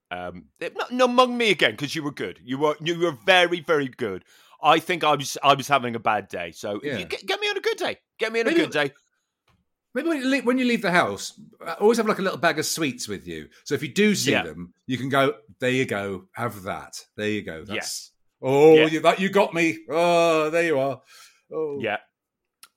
[0.09, 2.39] Um, eh, no, no, mug me again because you were good.
[2.41, 4.23] You were you were very, very good.
[4.63, 6.51] I think I was I was having a bad day.
[6.51, 6.97] So if Yeah.
[6.99, 7.97] you get, get me on a good day.
[8.17, 8.93] Get me on a good day.
[9.97, 11.33] Maybe when you, leave, when you leave the house,
[11.65, 13.49] uh, always have like a little bag of sweets with you.
[13.63, 14.43] So if you do see Yeah.
[14.43, 15.33] them, you can go.
[15.57, 16.25] There you go.
[16.33, 17.03] Have that.
[17.15, 17.63] There you go.
[17.65, 18.11] That's, Yes.
[18.39, 18.85] Oh, Yeah.
[18.85, 19.79] you, that you got me.
[19.89, 21.01] Oh, there you are.
[21.51, 21.97] Oh, Yeah.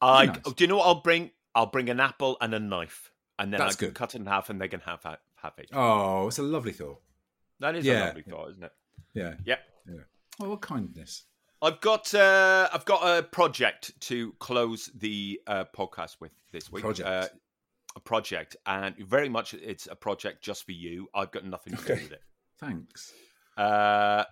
[0.00, 0.38] I nice.
[0.38, 1.30] do you know what I'll bring?
[1.54, 3.94] I'll bring an apple and a knife, and then That's I can good.
[3.96, 5.68] cut it in half, and they can have ha- half each.
[5.74, 7.02] Oh, it's a lovely thought.
[7.58, 8.04] That is Yeah.
[8.04, 8.72] a lovely thought, isn't it?
[9.12, 9.34] Yeah.
[9.44, 9.56] Yeah.
[9.86, 10.04] Yeah.
[10.40, 11.24] Oh, what kindness.
[11.62, 16.82] I've got uh, I've got a project to close the uh, podcast with this week.
[16.84, 17.08] Project.
[17.08, 17.28] Uh,
[17.96, 21.08] a project, and very much it's a project just for you.
[21.14, 22.22] I've got nothing to do with it.
[22.60, 23.12] Thanks.
[23.56, 24.24] Uh,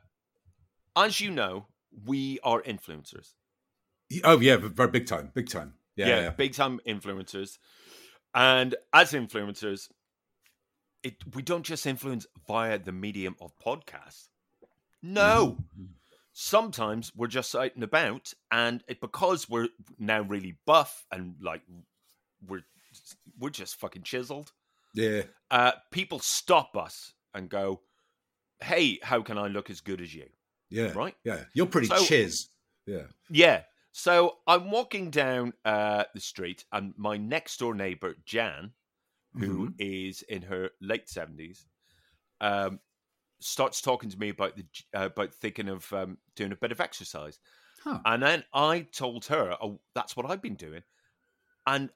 [0.97, 1.67] as you know,
[2.07, 3.35] we are influencers.
[4.25, 5.75] Oh yeah, very big time, big time.
[5.97, 6.31] Yeah, yeah, yeah.
[6.31, 7.59] big time influencers.
[8.35, 9.88] And as influencers,
[11.03, 14.29] it we don't just influence via the medium of podcasts.
[15.03, 15.59] No.
[16.40, 19.66] Sometimes we're just out and about, and it, because we're
[19.98, 21.62] now really buff and like
[22.46, 22.62] we're
[23.40, 24.53] we're just fucking chiseled.
[24.94, 25.22] Yeah.
[25.51, 27.81] Uh, people stop us and go,
[28.61, 30.27] "Hey, how can I look as good as you?"
[30.70, 30.92] Yeah.
[30.92, 31.16] Right?
[31.24, 31.42] Yeah.
[31.55, 32.51] You're pretty So- chiz.
[32.87, 33.07] Yeah.
[33.29, 33.62] Yeah.
[33.90, 38.70] So I'm walking down uh, the street, and my next door neighbor, Jan,
[39.37, 41.66] who is in her late seventies,
[42.40, 42.79] um,
[43.40, 46.81] starts talking to me about the uh, about thinking of um, doing a bit of
[46.81, 47.38] exercise.
[47.83, 48.01] Huh.
[48.05, 50.83] And then I told her, "Oh, that's what I've been doing,"
[51.66, 51.90] and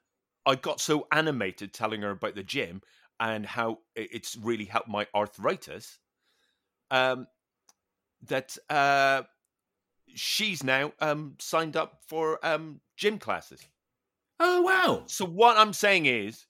[0.45, 2.81] I got so animated telling her about the gym
[3.19, 5.99] and how it's really helped my arthritis.
[6.91, 7.27] Um,
[8.27, 9.23] that uh,
[10.15, 13.61] she's now um signed up for um gym classes.
[14.39, 15.03] Oh wow.
[15.07, 16.45] So what I'm saying is,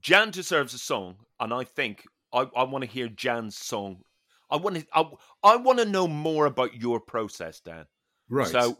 [0.00, 4.02] Jan deserves a song, and I think I, I want to hear Jan's song.
[4.50, 5.04] I want to I,
[5.42, 7.86] I want to know more about your process, Dan.
[8.28, 8.48] Right.
[8.48, 8.78] So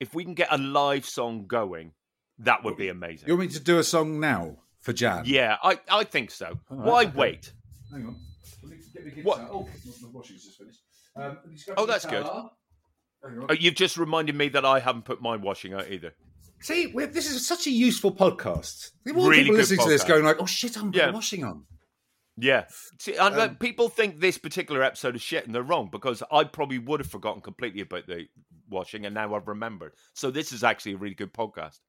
[0.00, 1.92] if we can get a live song going,
[2.38, 3.28] that would be amazing.
[3.28, 5.24] you want me to do a song now for Jan?
[5.26, 6.58] Yeah, I, I think so.
[6.70, 7.12] Right, Why okay.
[7.16, 7.52] wait?
[7.90, 8.16] Hang on.
[8.62, 8.70] Let
[9.04, 9.40] me get my What-.
[9.50, 9.68] Oh,
[10.02, 10.80] my washing's just finished.
[11.16, 12.26] Um, just Oh, that's good.
[12.26, 16.14] Oh, you've just reminded me that I haven't put my washing out either.
[16.60, 18.92] See, this is such a useful podcast.
[19.04, 21.10] Really people listening to this going like, "Oh shit, I'm yeah.
[21.10, 21.64] washing on."
[22.40, 22.66] Yeah.
[23.00, 26.44] See, uh, Um, people think this particular episode is shit, and they're wrong because I
[26.44, 28.28] probably would have forgotten completely about the
[28.70, 29.94] washing, and now I've remembered.
[30.14, 31.80] So this is actually a really good podcast.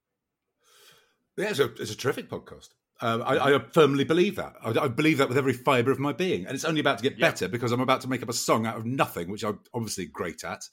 [1.38, 2.70] Yeah, it's a, it's a terrific podcast.
[3.02, 4.56] Um, I, I firmly believe that.
[4.62, 7.04] I, I believe that with every fibre of my being, and it's only about to
[7.04, 7.30] get Yeah.
[7.30, 10.06] better because I'm about to make up a song out of nothing, which I'm obviously
[10.08, 10.64] great at.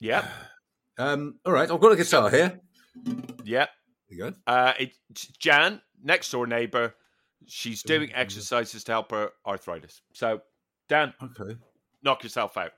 [0.00, 0.28] Yeah.
[0.98, 2.60] Um, all right, I've got a guitar here.
[3.44, 3.64] Yeah.
[3.64, 4.34] There you go.
[4.46, 6.94] Uh, it's Jan, next door neighbor.
[7.46, 10.02] She's doing exercises to help her arthritis.
[10.12, 10.40] So,
[10.88, 11.56] Dan, Okay.
[12.02, 12.72] knock yourself out.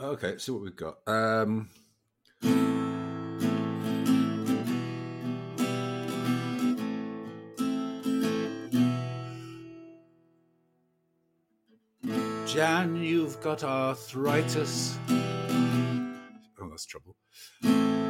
[0.00, 0.98] Okay, let's see what we've got.
[1.06, 1.68] Um,
[12.46, 14.96] Jan, you've got arthritis.
[15.10, 17.16] Oh, that's trouble.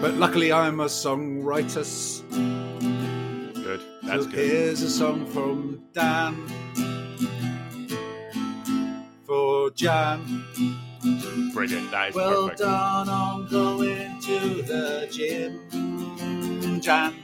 [0.01, 1.85] But luckily, I'm a songwriter.
[4.09, 4.39] That's so good.
[4.39, 6.35] here's a song from Dan
[9.27, 10.45] for Jan.
[11.53, 11.91] Brilliant.
[11.91, 12.61] That is Well perfect.
[12.61, 17.15] done on going to the gym, Jan.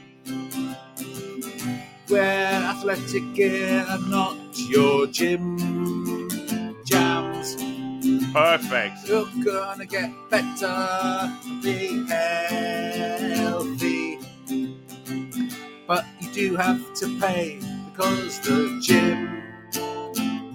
[2.07, 4.37] Wear athletic gear and not
[4.69, 5.57] your gym
[6.85, 7.55] jams.
[8.31, 9.07] Perfect.
[9.07, 12.05] You're gonna get better, be
[16.35, 17.59] you have to pay
[17.91, 19.41] because the gym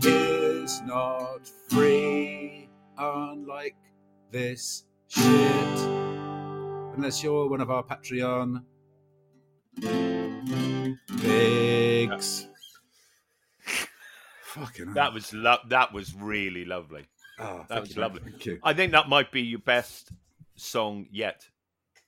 [0.04, 2.68] is not free.
[2.98, 3.76] Unlike
[4.30, 5.78] this shit.
[6.96, 8.62] Unless you're one of our Patreon
[11.20, 12.46] pigs.
[14.44, 14.94] Fucking hell.
[14.94, 17.06] That was lo- that was really lovely.
[17.38, 18.58] Oh, that was you, lovely.
[18.62, 20.12] I think that might be your best
[20.56, 21.48] song yet.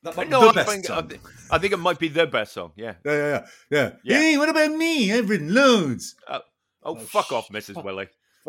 [0.03, 1.13] That might be No, the I best think, I, song.
[1.51, 2.73] I think it might be the best song.
[2.77, 2.95] Yeah.
[3.05, 3.91] Yeah, yeah, yeah, yeah.
[4.03, 4.19] Yeah.
[4.19, 5.13] Hey, what about me?
[5.13, 6.17] I've written loads.
[6.29, 6.41] Oh,
[6.85, 7.83] Oh, fuck sh- off, Mrs.
[7.85, 8.09] Willie.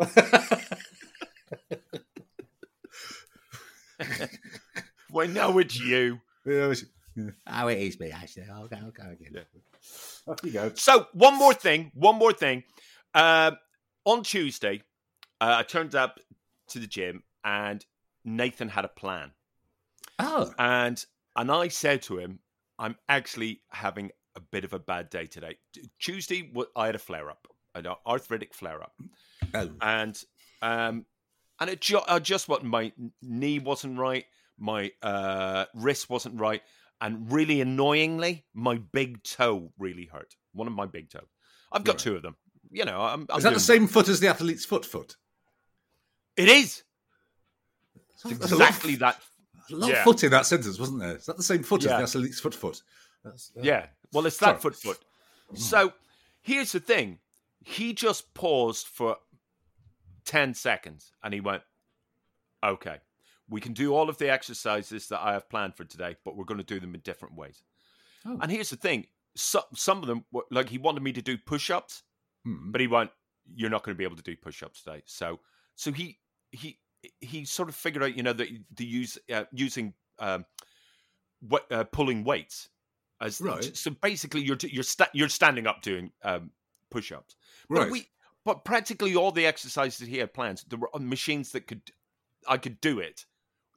[5.10, 6.20] Well, no, it's you.
[6.44, 6.84] Yeah, it's-
[7.46, 8.46] Oh, it is me, actually.
[8.52, 9.30] I'll go, I'll go again.
[9.32, 9.42] Yeah.
[10.26, 10.72] Off you go.
[10.74, 11.92] So, one more thing.
[11.94, 12.64] One more thing.
[13.14, 13.56] Um,
[14.04, 14.82] on Tuesday,
[15.40, 16.18] uh, I turned up
[16.70, 17.84] to the gym and
[18.24, 19.30] Nathan had a plan.
[20.18, 21.04] Oh, And
[21.36, 22.38] and I said to him,
[22.78, 25.56] I'm actually having a bit of a bad day today.
[26.00, 28.92] Tuesday, I had a flare up, an arthritic flare up.
[29.54, 29.70] Oh.
[29.80, 30.20] and
[30.62, 31.06] um
[31.60, 34.24] and it ju- I just what my knee wasn't right,
[34.58, 36.62] my uh wrist wasn't right,
[37.00, 40.34] and really annoyingly, my big toe really hurt.
[40.52, 41.26] One of my big toe.
[41.72, 41.98] I've got Right.
[42.00, 42.36] two of them.
[42.70, 45.16] You know, I'm, I'm Is that doing the same foot as the athlete's foot foot?
[46.36, 46.82] It is
[48.14, 49.20] It's a lot of- exactly that.
[49.70, 49.96] A lot Yeah.
[49.98, 51.16] of foot in that sentence, wasn't there?
[51.16, 52.00] Is that the same foot Yeah.
[52.02, 52.82] as foot foot?
[53.24, 53.88] Uh, Yeah.
[54.12, 54.74] Well, it's that Sorry.
[54.74, 55.04] foot foot.
[55.58, 55.92] So
[56.42, 57.18] here's the thing.
[57.62, 59.16] He just paused for
[60.24, 61.62] 10 seconds and he went,
[62.62, 62.98] okay,
[63.48, 66.44] we can do all of the exercises that I have planned for today, but we're
[66.44, 67.62] going to do them in different ways.
[68.24, 68.38] Oh.
[68.40, 69.06] And here's the thing.
[69.36, 72.02] So, some of them, were, like he wanted me to do push-ups,
[72.44, 72.70] Hmm.
[72.70, 73.10] but he went,
[73.54, 75.02] you're not going to be able to do push-ups today.
[75.06, 75.40] So,
[75.74, 76.20] so he,
[76.52, 76.78] he,
[77.20, 80.44] he sort of figured out, you know, that the use, uh, using, um,
[81.40, 82.68] what, uh, pulling weights
[83.20, 83.76] As Right.
[83.76, 86.50] So basically, you're you're sta- you're standing up doing um,
[86.90, 87.36] push-ups.
[87.68, 87.90] But Right.
[87.90, 88.08] we,
[88.44, 91.82] but practically all the exercises he had planned, there were machines that could,
[92.46, 93.24] I could do it,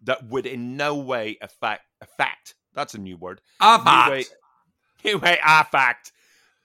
[0.03, 2.55] that would in no way affect affect.
[2.73, 3.41] That's a new word.
[4.09, 4.25] Way,
[5.03, 6.11] new way affect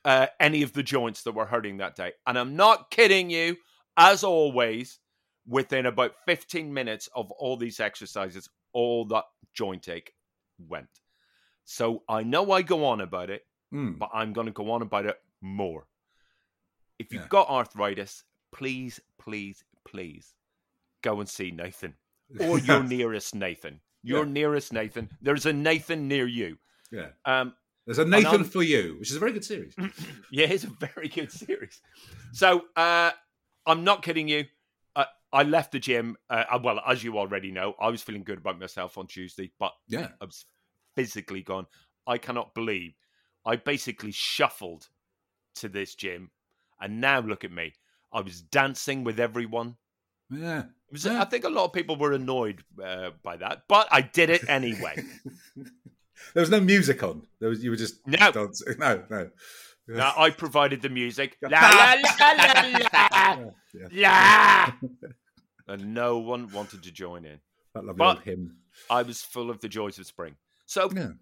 [0.05, 2.13] uh, any of the joints that were hurting that day.
[2.27, 3.57] And I'm not kidding you.
[3.97, 4.99] As always,
[5.47, 9.25] within about 15 minutes of all these exercises, all that
[9.55, 10.15] joint ache
[10.69, 10.89] went.
[11.65, 13.99] So I know I go on about it, Mm.
[13.99, 15.87] but I'm going to go on about it more.
[16.99, 17.29] If you've Yeah.
[17.29, 20.35] got arthritis, please, please, please
[21.03, 21.97] go and see Nathan
[22.41, 23.81] or your nearest Nathan.
[24.03, 24.33] Your Yeah.
[24.33, 25.09] nearest Nathan.
[25.23, 26.59] There's a Nathan near you.
[26.91, 27.13] yeah.
[27.25, 27.55] Um,
[27.87, 29.75] There's a Nathan for you, which is a very good series.
[30.31, 31.81] yeah, it's a very good series.
[32.33, 33.11] So uh,
[33.67, 34.45] I'm not kidding you.
[35.33, 36.17] I left the gym.
[36.29, 39.53] Uh, uh, well, as you already know, I was feeling good about myself on Tuesday,
[39.59, 40.09] but Yeah.
[40.21, 40.45] I was
[40.95, 41.67] physically gone.
[42.07, 42.95] I cannot believe
[43.47, 44.89] I basically shuffled
[45.57, 46.31] to this gym,
[46.81, 47.75] and now look at me.
[48.13, 49.77] I was dancing with everyone.
[50.31, 50.65] Yeah.
[50.91, 51.21] Was, Yeah.
[51.21, 54.49] I think a lot of people were annoyed uh, by that, but I did it
[54.49, 54.97] anyway.
[56.35, 57.27] There was no music on.
[57.41, 58.31] There was you were just No.
[58.31, 58.75] dancing.
[58.79, 59.31] No, no.
[59.89, 61.37] now, I provided the music.
[61.43, 62.03] La, Yeah.
[62.21, 63.51] la, la, la, la,
[63.91, 64.73] Yeah.
[64.81, 64.89] la.
[65.73, 67.41] And no one wanted to join in.
[67.75, 68.57] That lovely But- hymn.
[68.91, 70.37] I was full of the joys of spring.
[70.67, 71.13] So, Yeah.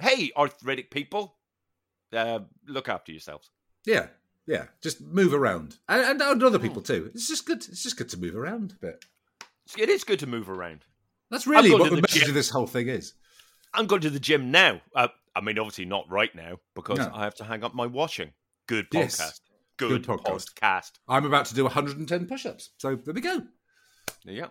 [0.00, 1.38] hey, arthritic people,
[2.12, 3.50] uh, look after yourselves.
[3.84, 4.08] Yeah.
[4.46, 4.66] Yeah.
[4.82, 5.78] Just move around.
[5.88, 7.10] And, and other people too.
[7.14, 7.58] It's just good.
[7.58, 9.04] It's just good to move around a bit.
[9.78, 10.84] It is good to move around.
[11.30, 12.30] That's really what the the message gym.
[12.30, 13.14] of this whole thing is.
[13.72, 14.80] I'm going to the gym now.
[14.94, 17.10] Uh, I mean, obviously not right now because No.
[17.12, 18.32] I have to hang up my washing.
[18.66, 19.20] Good Yes.
[19.20, 19.40] podcast.
[19.76, 20.54] Good, Good podcast.
[20.54, 20.92] podcast.
[21.08, 22.70] I'm about to do 110 push-ups.
[22.78, 23.46] So there we go.
[24.24, 24.48] Yeah,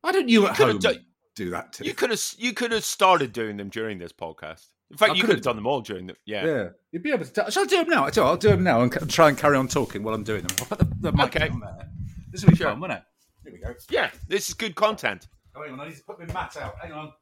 [0.00, 1.06] Why don't you at could've home done-
[1.36, 1.84] do that too?
[1.84, 4.66] you could have you could have started doing them during this podcast.
[4.90, 6.44] In fact, I you could've done them all during the yeah.
[6.44, 7.30] Yeah, you'd be able to.
[7.32, 7.50] Tell.
[7.50, 8.04] Shall I do them now?
[8.04, 8.22] I do.
[8.22, 10.56] I'll do them now and c- try and carry on talking while I'm doing them.
[10.60, 11.48] I'll put the, the mic Okay.
[11.48, 11.88] on there.
[12.30, 12.70] This will be Sure.
[12.70, 13.02] fun, won't it?
[13.44, 13.74] Here we go.
[13.90, 15.28] Yeah, this is good content.
[15.56, 16.74] Oh, hang on, I need to put my mat out.
[16.82, 17.12] Hang on.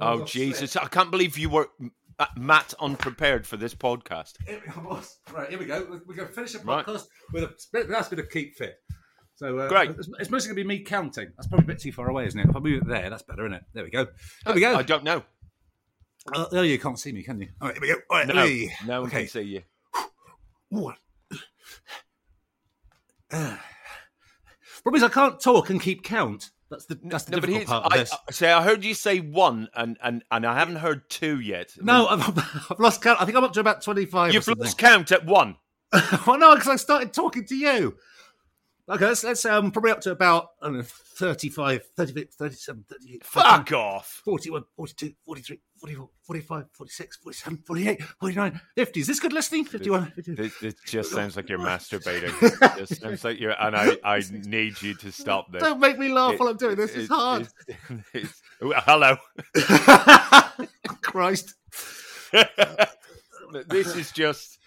[0.00, 0.76] Oh I'll Jesus.
[0.76, 1.68] I can't believe you were
[2.18, 4.34] uh, Matt unprepared for this podcast.
[4.46, 5.00] Here we go.
[5.32, 5.84] Right, here we go.
[5.90, 6.84] We- We're going to finish the Right.
[6.86, 8.76] podcast with a that's bit of keep fit.
[9.40, 9.92] So uh, Great.
[9.92, 11.28] It's, it's mostly going to be me counting.
[11.34, 12.50] That's probably a bit too far away, isn't it?
[12.50, 13.62] If I move it there, that's better, isn't it?
[13.72, 14.06] There we go.
[14.44, 14.76] There we go.
[14.76, 15.22] I don't know.
[16.30, 17.48] Uh, oh, you can't see me, can you?
[17.58, 17.94] All right, here we go.
[18.10, 18.70] All right, No, three.
[18.86, 19.20] no one okay.
[19.20, 19.62] can see you.
[20.68, 20.94] One.
[23.30, 23.58] Problem
[24.94, 26.50] is, I can't talk and keep count.
[26.68, 28.12] That's the that's the No, difficult part of I, this.
[28.12, 31.72] I, say I heard you say one, and, and, and I haven't heard two yet.
[31.80, 32.28] no, I've,
[32.70, 33.22] I've lost count.
[33.22, 34.34] I think I'm up to about twenty-five.
[34.34, 35.56] you've or lost count at one.
[36.26, 37.96] well, no, because I started talking to you.
[38.90, 43.24] Okay, let's, let's um, probably up to about I don't know, 35, 36, 37, 38,
[43.24, 44.20] Fuck off.
[44.24, 49.00] 41, 42, 43, 44, 45, 46, 47, 48, 49, 50.
[49.00, 49.64] Is this good listening?
[49.64, 50.34] 51, 52.
[50.42, 52.32] This, this just sounds like you're masturbating.
[52.42, 55.62] It just sounds like you're, and I, I need you to stop this.
[55.62, 56.90] Don't make me laugh It- while I'm doing this.
[56.90, 57.48] It's it- hard.
[58.12, 59.16] it's- hello.
[61.02, 61.54] Christ.
[63.68, 64.58] this is just.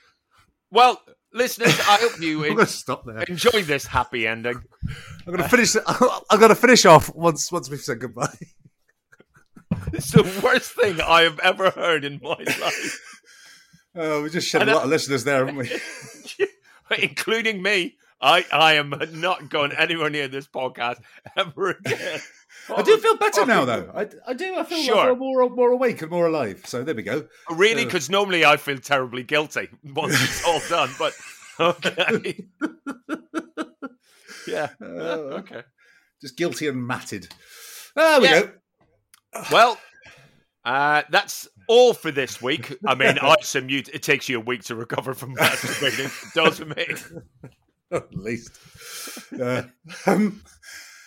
[0.71, 1.01] Well,
[1.33, 3.23] listeners, I hope you en- stop there.
[3.23, 4.61] enjoy this happy ending.
[5.27, 5.75] I'm going to finish.
[6.29, 8.33] I'm to finish off once once we've said goodbye.
[9.91, 12.99] It's the worst thing I have ever heard in my life,
[13.95, 15.71] Oh, we just shed I a lot of listeners there, haven't we?
[17.01, 17.95] including me.
[18.21, 21.01] I, I am not going anywhere near this podcast
[21.35, 22.19] ever again.
[22.75, 23.91] I do feel better now, though.
[23.93, 24.55] I, I do.
[24.55, 25.05] I feel, I Sure.
[25.05, 26.61] feel more more awake and more alive.
[26.65, 27.27] So there we go.
[27.49, 27.81] Really?
[27.83, 30.89] Uh, Because normally I feel terribly guilty once it's all done.
[30.97, 31.13] But
[31.59, 32.45] okay,
[34.47, 35.63] yeah, Uh, okay.
[36.21, 37.27] Just guilty and matted.
[37.95, 38.41] There we Yeah.
[38.41, 38.51] go.
[39.51, 39.77] Well,
[40.65, 42.73] uh, that's all for this week.
[42.87, 46.33] I mean, I assume you, it takes you a week to recover from masturbating.
[46.33, 47.03] doesn't it?
[47.91, 48.57] At least.
[49.39, 49.63] Uh,
[50.07, 50.41] um,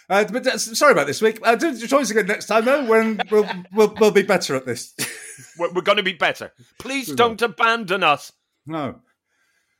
[0.09, 1.39] uh, but uh, sorry about this week.
[1.43, 2.85] Uh, do choice again next time, though.
[2.85, 4.95] When we'll, we'll we'll be better at this.
[5.59, 6.53] We're, we're going to be better.
[6.79, 8.33] Please don't abandon us.
[8.67, 9.01] no,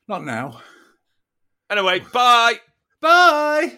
[0.07, 0.61] not now.
[1.69, 2.55] Anyway, bye.
[3.01, 3.77] Bye.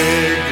[0.00, 0.49] Yeah,